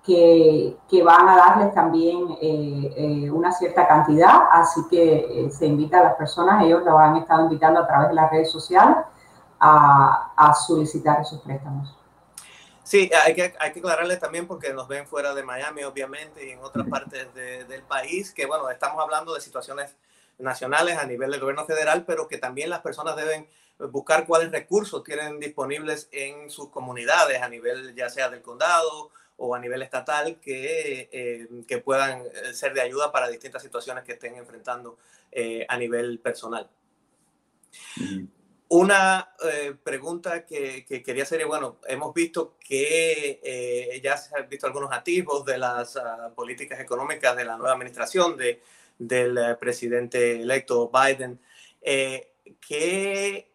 que, 0.05 1.03
van 1.03 1.29
a 1.29 1.37
darles 1.37 1.75
también 1.75 2.37
eh, 2.41 3.31
una 3.31 3.51
cierta 3.53 3.89
cantidad, 3.89 4.49
así 4.53 4.83
que 4.91 5.49
se 5.51 5.67
invita 5.67 6.01
a 6.01 6.05
las 6.05 6.15
personas, 6.15 6.63
ellos 6.63 6.83
lo 6.85 6.99
han 6.99 7.17
estado 7.17 7.45
invitando 7.45 7.81
a 7.81 7.87
través 7.87 8.09
de 8.09 8.15
las 8.15 8.31
redes 8.31 8.51
sociales 8.51 8.97
a, 9.59 10.55
solicitar 10.67 11.23
esos 11.23 11.41
préstamos. 11.41 11.97
Sí, 12.83 13.11
hay 13.25 13.35
que, 13.35 13.55
hay 13.59 13.73
que 13.73 13.79
aclararles 13.79 14.21
también 14.21 14.47
porque 14.47 14.75
nos 14.75 14.87
ven 14.89 15.07
fuera 15.07 15.35
de 15.35 15.43
Miami, 15.43 15.85
obviamente, 15.85 16.47
y 16.47 16.51
en 16.51 16.59
otras 16.63 16.87
partes 16.87 17.33
del 17.35 17.83
país, 17.85 18.33
que 18.33 18.45
bueno, 18.45 18.69
estamos 18.69 19.03
hablando 19.03 19.33
de 19.33 19.41
situaciones 19.41 19.97
nacionales 20.39 20.99
a 20.99 21.07
nivel 21.07 21.31
del 21.31 21.41
gobierno 21.41 21.65
federal, 21.65 22.05
pero 22.07 22.29
que 22.29 22.37
también 22.37 22.69
las 22.69 22.81
personas 22.81 23.17
deben 23.17 23.49
buscar 23.91 24.27
cuáles 24.27 24.53
recursos 24.53 25.03
tienen 25.03 25.41
disponibles 25.41 26.09
en 26.13 26.51
sus 26.51 26.69
comunidades 26.69 27.43
a 27.43 27.49
nivel 27.49 27.95
ya 27.95 28.09
sea 28.09 28.29
del 28.29 28.43
condado 28.43 29.11
o 29.37 29.55
a 29.55 29.59
nivel 29.59 29.83
estatal 29.83 30.39
que, 30.41 31.09
eh, 31.13 31.49
que 31.67 31.79
puedan 31.79 32.23
eh, 32.27 32.55
ser 32.55 32.73
de 32.73 32.81
ayuda 32.81 33.11
para 33.11 33.29
distintas 33.29 33.63
situaciones 33.63 34.05
que 34.05 34.13
estén 34.13 34.37
enfrentando 34.37 34.99
eh, 35.33 35.67
a 35.69 35.77
nivel 35.77 36.21
personal. 36.21 36.69
Una 38.69 39.35
pregunta 39.85 40.47
que, 40.47 40.85
que, 40.85 41.03
quería 41.03 41.25
hacer, 41.25 41.45
bueno, 41.47 41.79
hemos 41.87 42.15
visto 42.15 42.57
que 42.59 44.01
ya 44.03 44.17
se 44.17 44.37
han 44.37 44.49
visto 44.49 44.67
algunos 44.67 44.91
atisbos 44.91 45.45
de 45.45 45.59
las 45.59 45.97
ah, 45.97 46.33
políticas 46.35 46.81
económicas 46.81 47.37
de 47.37 47.45
la 47.45 47.57
nueva 47.57 47.75
administración 47.75 48.37
de, 48.37 48.63
del 48.99 49.57
presidente 49.59 50.41
electo 50.41 50.91
Biden. 50.91 51.39
¿Qué, 51.81 53.53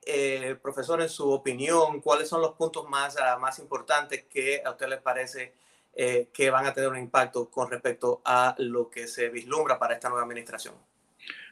profesor, 0.61 1.01
en 1.01 1.09
su 1.09 1.29
opinión, 1.29 1.99
cuáles 2.01 2.29
son 2.29 2.41
los 2.41 2.53
puntos 2.53 2.87
más, 2.87 3.17
ah, 3.17 3.37
más 3.37 3.59
importantes 3.59 4.25
que 4.25 4.61
a 4.63 4.71
usted 4.71 4.87
les 4.87 5.01
parece 5.01 5.53
eh, 5.93 6.29
que 6.33 6.49
van 6.49 6.65
a 6.65 6.73
tener 6.73 6.89
un 6.89 6.97
impacto 6.97 7.49
con 7.49 7.69
respecto 7.69 8.21
a 8.25 8.55
lo 8.59 8.89
que 8.89 9.07
se 9.07 9.29
vislumbra 9.29 9.77
para 9.77 9.95
esta 9.95 10.09
nueva 10.09 10.23
administración. 10.23 10.75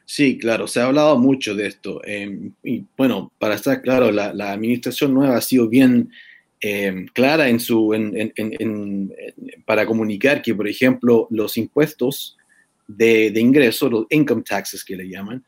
Sí, 0.04 0.38
claro, 0.38 0.66
se 0.66 0.80
ha 0.80 0.86
hablado 0.86 1.18
mucho 1.18 1.54
de 1.54 1.66
esto. 1.66 2.00
Em, 2.04 2.54
y 2.62 2.86
bueno, 2.96 3.30
para 3.38 3.56
estar 3.56 3.82
claro, 3.82 4.10
la, 4.10 4.30
administración 4.52 5.12
nueva 5.12 5.36
ha 5.36 5.40
sido 5.42 5.68
bien 5.68 6.10
em, 6.60 7.06
clara 7.08 7.48
en 7.48 7.60
su, 7.60 7.94
para 9.66 9.84
comunicar 9.84 10.40
que, 10.40 10.54
por 10.54 10.66
ejemplo, 10.66 11.28
los 11.30 11.58
impuestos 11.58 12.38
de, 12.86 13.30
de 13.30 13.40
ingreso, 13.40 13.90
los 13.90 14.06
income 14.08 14.42
taxes 14.42 14.82
que 14.82 14.96
le 14.96 15.08
llaman, 15.08 15.44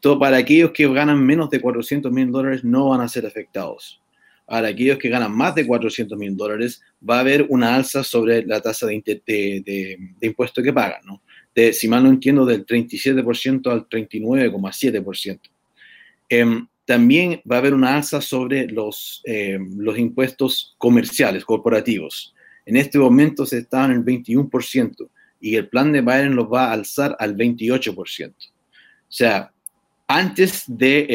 todo, 0.00 0.18
para 0.18 0.36
aquellos 0.36 0.72
que 0.72 0.86
ganan 0.92 1.24
menos 1.24 1.50
de 1.50 1.60
400 1.60 2.10
mil 2.12 2.30
dólares 2.30 2.64
no 2.64 2.90
van 2.90 3.00
a 3.00 3.08
ser 3.08 3.26
afectados. 3.26 4.02
Ahora, 4.48 4.68
aquellos 4.68 4.98
que 4.98 5.10
ganan 5.10 5.36
más 5.36 5.54
de 5.54 5.66
400 5.66 6.18
mil 6.18 6.36
dólares, 6.36 6.80
va 7.08 7.16
a 7.18 7.20
haber 7.20 7.46
una 7.50 7.74
alza 7.74 8.02
sobre 8.02 8.44
la 8.46 8.60
tasa 8.60 8.86
de, 8.86 9.22
de, 9.26 9.98
impuesto 10.22 10.62
que 10.62 10.72
pagan, 10.72 11.02
¿no? 11.04 11.22
De, 11.54 11.72
si 11.72 11.86
mal 11.86 12.02
no 12.02 12.08
entiendo, 12.08 12.46
del 12.46 12.64
37% 12.64 13.70
al 13.70 13.88
39,7%. 13.88 15.40
Em, 16.30 16.66
también 16.86 17.42
va 17.50 17.56
a 17.56 17.58
haber 17.58 17.74
una 17.74 17.96
alza 17.96 18.22
sobre 18.22 18.66
los, 18.68 19.20
em, 19.24 19.76
los 19.78 19.98
impuestos 19.98 20.74
comerciales, 20.78 21.44
corporativos. 21.44 22.34
En 22.64 22.76
este 22.76 22.98
momento 22.98 23.44
se 23.44 23.58
están 23.58 23.90
en 23.90 23.98
el 23.98 24.04
21% 24.04 25.10
y 25.40 25.56
el 25.56 25.68
plan 25.68 25.92
de 25.92 26.00
Biden 26.00 26.36
los 26.36 26.46
va 26.50 26.68
a 26.68 26.72
alzar 26.72 27.16
al 27.18 27.36
28%. 27.36 28.34
O 28.34 29.12
sea, 29.12 29.52
antes 30.08 30.64
de 30.66 31.06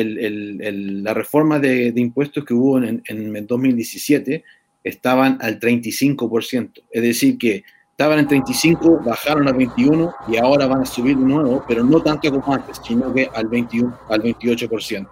la 1.03 1.13
reforma 1.15 1.57
de, 1.57 1.91
impuestos 1.95 2.45
que 2.45 2.53
hubo 2.53 2.77
en, 2.77 3.01
en, 3.07 3.47
2017, 3.47 4.43
estaban 4.83 5.39
al 5.41 5.59
35%. 5.59 6.83
Es 6.91 7.01
decir, 7.01 7.39
que 7.39 7.63
estaban 7.89 8.19
en 8.19 8.27
35, 8.27 9.01
bajaron 9.03 9.47
a 9.47 9.51
21 9.51 10.13
y 10.27 10.37
ahora 10.37 10.67
van 10.67 10.81
a 10.81 10.85
subir 10.85 11.17
de 11.17 11.25
nuevo, 11.25 11.65
pero 11.67 11.83
no 11.83 12.03
tanto 12.03 12.29
como 12.29 12.53
antes, 12.53 12.79
sino 12.85 13.11
que 13.11 13.27
al 13.33 13.47
21, 13.47 13.99
al 14.09 14.21
28%. 14.21 15.09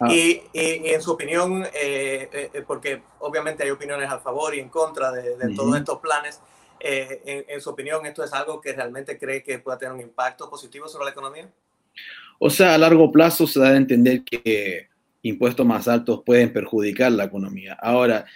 Ah. 0.00 0.12
Y, 0.12 0.42
en 0.52 1.00
su 1.00 1.12
opinión, 1.12 1.64
eh, 1.72 2.50
eh, 2.52 2.64
porque 2.66 3.02
obviamente 3.20 3.62
hay 3.62 3.70
opiniones 3.70 4.10
a 4.10 4.18
favor 4.18 4.52
y 4.52 4.58
en 4.58 4.68
contra 4.68 5.12
de, 5.12 5.54
todos 5.54 5.76
estos 5.76 6.00
planes, 6.00 6.40
eh, 6.80 7.22
en, 7.24 7.44
en, 7.46 7.60
su 7.60 7.70
opinión, 7.70 8.04
¿esto 8.04 8.24
es 8.24 8.32
algo 8.32 8.60
que 8.60 8.72
realmente 8.72 9.16
cree 9.16 9.44
que 9.44 9.60
pueda 9.60 9.78
tener 9.78 9.94
un 9.94 10.00
impacto 10.00 10.50
positivo 10.50 10.88
sobre 10.88 11.04
la 11.04 11.12
economía? 11.12 11.48
O 12.38 12.50
sea, 12.50 12.74
a 12.74 12.78
largo 12.78 13.10
plazo 13.10 13.46
se 13.46 13.60
da 13.60 13.70
a 13.70 13.76
entender 13.76 14.22
que 14.22 14.88
impuestos 15.22 15.66
más 15.66 15.88
altos 15.88 16.22
pueden 16.24 16.52
perjudicar 16.52 17.12
la 17.12 17.24
economía. 17.24 17.74
Ahora, 17.80 18.26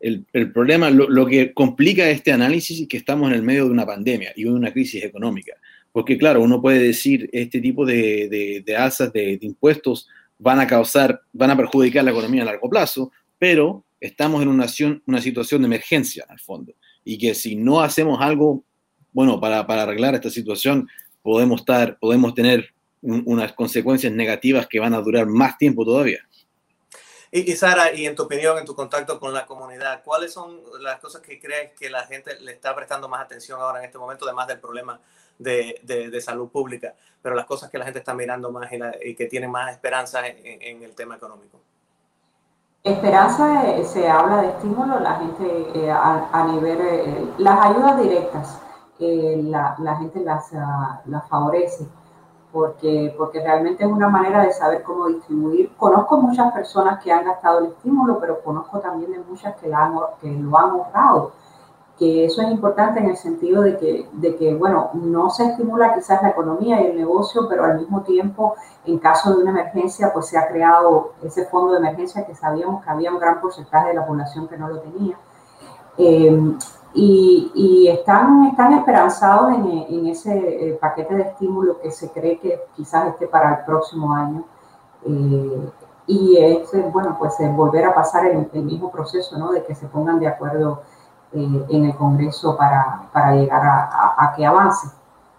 el, 0.00 0.26
problema, 0.52 0.90
lo, 0.90 1.26
que 1.26 1.54
complica 1.54 2.10
este 2.10 2.30
análisis 2.30 2.78
es 2.78 2.88
que 2.88 2.98
estamos 2.98 3.30
en 3.30 3.36
el 3.36 3.42
medio 3.42 3.64
de 3.64 3.70
una 3.70 3.86
pandemia 3.86 4.32
y 4.36 4.44
de 4.44 4.50
una 4.50 4.70
crisis 4.70 5.02
económica. 5.02 5.54
Porque 5.92 6.18
claro, 6.18 6.42
uno 6.42 6.60
puede 6.60 6.78
decir, 6.78 7.30
este 7.32 7.60
tipo 7.60 7.86
de, 7.86 8.62
de, 8.64 8.76
alzas 8.76 9.12
de, 9.14 9.38
impuestos 9.40 10.06
van 10.38 10.60
a 10.60 10.66
causar, 10.66 11.22
van 11.32 11.52
a 11.52 11.56
perjudicar 11.56 12.04
la 12.04 12.10
economía 12.10 12.42
a 12.42 12.46
largo 12.46 12.68
plazo, 12.68 13.12
pero 13.38 13.84
estamos 13.98 14.42
en 14.42 14.48
una, 14.48 14.66
una 15.06 15.20
situación 15.22 15.62
de 15.62 15.66
emergencia, 15.66 16.26
al 16.28 16.38
fondo. 16.38 16.74
Y 17.02 17.16
que 17.16 17.34
si 17.34 17.56
no 17.56 17.80
hacemos 17.80 18.20
algo, 18.20 18.62
bueno, 19.12 19.40
para, 19.40 19.66
para 19.66 19.84
arreglar 19.84 20.14
esta 20.14 20.28
situación, 20.28 20.86
podemos, 21.22 21.60
estar, 21.60 21.98
podemos 21.98 22.34
tener 22.34 22.73
unas 23.04 23.52
consecuencias 23.52 24.12
negativas 24.12 24.66
que 24.66 24.80
van 24.80 24.94
a 24.94 25.00
durar 25.00 25.26
más 25.26 25.58
tiempo 25.58 25.84
todavía. 25.84 26.20
Y, 27.30 27.56
Sara, 27.56 27.92
y 27.92 28.06
en 28.06 28.14
tu 28.14 28.22
opinión, 28.22 28.58
en 28.58 28.64
tu 28.64 28.76
contacto 28.76 29.18
con 29.18 29.34
la 29.34 29.44
comunidad, 29.44 30.02
¿cuáles 30.04 30.32
son 30.32 30.60
las 30.80 31.00
cosas 31.00 31.20
que 31.20 31.40
crees 31.40 31.72
que 31.72 31.90
la 31.90 32.04
gente 32.04 32.38
le 32.40 32.52
está 32.52 32.72
prestando 32.76 33.08
más 33.08 33.22
atención 33.22 33.60
ahora 33.60 33.80
en 33.80 33.86
este 33.86 33.98
momento, 33.98 34.24
además 34.24 34.46
del 34.46 34.60
problema 34.60 35.00
de, 35.36 35.80
de, 35.82 36.20
salud 36.20 36.48
pública, 36.48 36.94
pero 37.20 37.34
las 37.34 37.44
cosas 37.44 37.70
que 37.70 37.78
la 37.78 37.84
gente 37.84 37.98
está 37.98 38.14
mirando 38.14 38.52
más 38.52 38.70
y, 39.02 39.16
que 39.16 39.26
tienen 39.26 39.50
más 39.50 39.72
esperanza 39.72 40.24
en, 40.28 40.82
el 40.84 40.94
tema 40.94 41.16
económico? 41.16 41.60
Esperanza, 42.84 43.68
eh, 43.68 43.84
se 43.84 44.08
habla 44.08 44.42
de 44.42 44.48
estímulo, 44.50 45.00
la 45.00 45.16
gente 45.16 45.66
eh, 45.74 45.90
a, 45.90 46.46
nivel, 46.52 46.78
eh, 46.80 47.26
las 47.38 47.66
ayudas 47.66 48.00
directas, 48.00 48.60
la, 49.00 49.74
la, 49.80 49.96
gente 49.96 50.20
las, 50.20 50.52
ah, 50.54 51.02
las 51.06 51.28
favorece 51.28 51.84
porque, 52.54 53.12
porque 53.18 53.40
realmente 53.40 53.82
es 53.82 53.90
una 53.90 54.08
manera 54.08 54.44
de 54.44 54.52
saber 54.52 54.84
cómo 54.84 55.08
distribuir. 55.08 55.74
Conozco 55.76 56.18
muchas 56.18 56.52
personas 56.52 57.02
que 57.02 57.10
han 57.10 57.24
gastado 57.24 57.58
el 57.58 57.66
estímulo, 57.72 58.20
pero 58.20 58.40
conozco 58.42 58.78
también 58.78 59.10
de 59.10 59.18
muchas 59.18 59.56
que, 59.56 59.68
lo 59.68 59.76
han 59.76 60.70
ahorrado. 60.70 61.32
Que 61.98 62.26
eso 62.26 62.42
es 62.42 62.52
importante 62.52 63.00
en 63.00 63.06
el 63.06 63.16
sentido 63.16 63.62
de 63.62 63.76
que, 63.76 64.08
de 64.12 64.36
que, 64.36 64.54
bueno, 64.54 64.90
no 64.94 65.30
se 65.30 65.46
estimula 65.46 65.96
quizás 65.96 66.22
la 66.22 66.28
economía 66.28 66.80
y 66.80 66.86
el 66.92 66.96
negocio, 66.96 67.48
pero 67.48 67.64
al 67.64 67.80
mismo 67.80 68.02
tiempo, 68.02 68.54
en 68.84 69.00
caso 69.00 69.34
de 69.34 69.42
una 69.42 69.50
emergencia, 69.50 70.12
pues 70.12 70.26
se 70.26 70.38
ha 70.38 70.46
creado 70.46 71.14
ese 71.24 71.46
fondo 71.46 71.72
de 71.72 71.78
emergencia 71.78 72.24
que 72.24 72.36
sabíamos 72.36 72.84
que 72.84 72.90
había 72.90 73.10
un 73.10 73.18
gran 73.18 73.40
porcentaje 73.40 73.88
de 73.88 73.94
la 73.94 74.06
población 74.06 74.46
que 74.46 74.56
no 74.56 74.68
lo 74.68 74.78
tenía. 74.78 75.18
Eh, 75.98 76.56
y, 76.94 77.88
están, 77.88 78.46
están 78.46 78.72
esperanzados 78.74 79.52
en, 79.52 80.06
ese 80.06 80.32
eh, 80.32 80.78
paquete 80.80 81.14
de 81.14 81.22
estímulo 81.22 81.80
que 81.80 81.90
se 81.90 82.10
cree 82.10 82.38
que 82.38 82.60
quizás 82.76 83.08
esté 83.08 83.26
para 83.26 83.58
el 83.58 83.64
próximo 83.64 84.14
año. 84.14 84.44
Eh, 85.04 85.70
y 86.06 86.36
es, 86.36 86.70
bueno, 86.92 87.16
pues 87.18 87.34
volver 87.52 87.84
a 87.86 87.94
pasar 87.94 88.26
el, 88.26 88.48
mismo 88.62 88.92
proceso, 88.92 89.36
¿no? 89.38 89.52
De 89.52 89.64
que 89.64 89.74
se 89.74 89.86
pongan 89.86 90.20
de 90.20 90.28
acuerdo 90.28 90.82
eh, 91.32 91.66
en 91.68 91.86
el 91.86 91.96
Congreso 91.96 92.56
para, 92.56 93.08
para 93.12 93.34
llegar 93.34 93.62
a, 93.64 94.32
que 94.36 94.46
avance. 94.46 94.88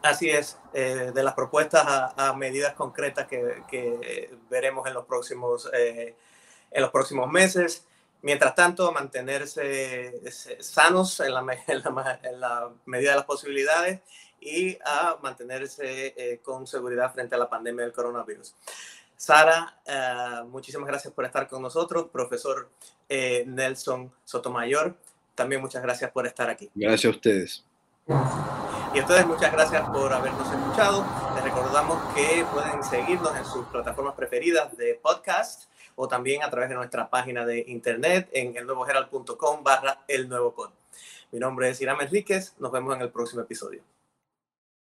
Así 0.04 0.30
es, 0.30 0.60
de 0.74 1.24
las 1.24 1.34
propuestas 1.34 2.14
a, 2.18 2.34
medidas 2.34 2.74
concretas 2.74 3.28
que, 3.28 3.64
que, 3.68 4.38
veremos 4.50 4.86
en 4.88 4.94
los 4.94 5.06
próximos, 5.06 5.70
en 5.74 6.82
los 6.82 6.92
próximos 6.92 7.32
meses. 7.32 7.88
Mientras 8.26 8.56
tanto, 8.56 8.92
mantenerse 8.92 10.20
sanos 10.60 11.20
en 11.20 11.32
la, 11.32 11.44
medida 11.44 13.12
de 13.12 13.16
las 13.18 13.26
posibilidades 13.26 14.02
y 14.42 14.80
a 14.84 15.20
mantenerse 15.22 16.16
eh, 16.18 16.40
con 16.42 16.66
seguridad 16.66 17.14
frente 17.14 17.36
a 17.36 17.38
la 17.38 17.48
pandemia 17.48 17.86
del 17.86 17.94
coronavirus. 17.94 18.56
Sara, 19.16 19.80
eh, 19.86 20.44
muchísimas 20.48 20.88
gracias 20.88 21.14
por 21.14 21.24
estar 21.26 21.48
con 21.48 21.62
nosotros. 21.62 22.08
Profesor 22.12 22.72
eh, 23.08 23.44
Nelson 23.46 24.12
Sotomayor, 24.24 24.98
también 25.36 25.62
muchas 25.62 25.84
gracias 25.84 26.10
por 26.10 26.26
estar 26.26 26.50
aquí. 26.50 26.72
Gracias 26.74 27.06
a 27.06 27.16
ustedes. 27.16 27.64
Y 28.08 29.00
a 29.00 29.02
ustedes 29.02 29.28
muchas 29.28 29.52
gracias 29.52 29.88
por 29.90 30.12
habernos 30.12 30.52
escuchado. 30.52 31.06
Recordamos 31.56 32.14
que 32.14 32.46
pueden 32.52 32.84
seguirnos 32.84 33.34
en 33.38 33.46
sus 33.46 33.66
plataformas 33.68 34.14
preferidas 34.16 34.76
de 34.76 35.00
podcast 35.02 35.72
o 35.96 36.06
también 36.06 36.44
a 36.44 36.50
través 36.50 36.68
de 36.68 36.76
nuestra 36.76 37.10
página 37.10 37.46
de 37.46 37.64
internet 37.68 38.28
en 38.34 38.58
elnuevoherald.com 38.58 39.64
barra 39.64 40.04
el 40.10 40.28
nuevo. 40.28 40.74
Mi 41.32 41.40
nombre 41.40 41.70
es 41.70 41.80
Irán 41.80 42.02
Enríquez, 42.02 42.56
nos 42.60 42.74
vemos 42.74 42.94
en 42.98 43.04
el 43.04 43.10
próximo 43.10 43.42
episodio. 43.42 43.84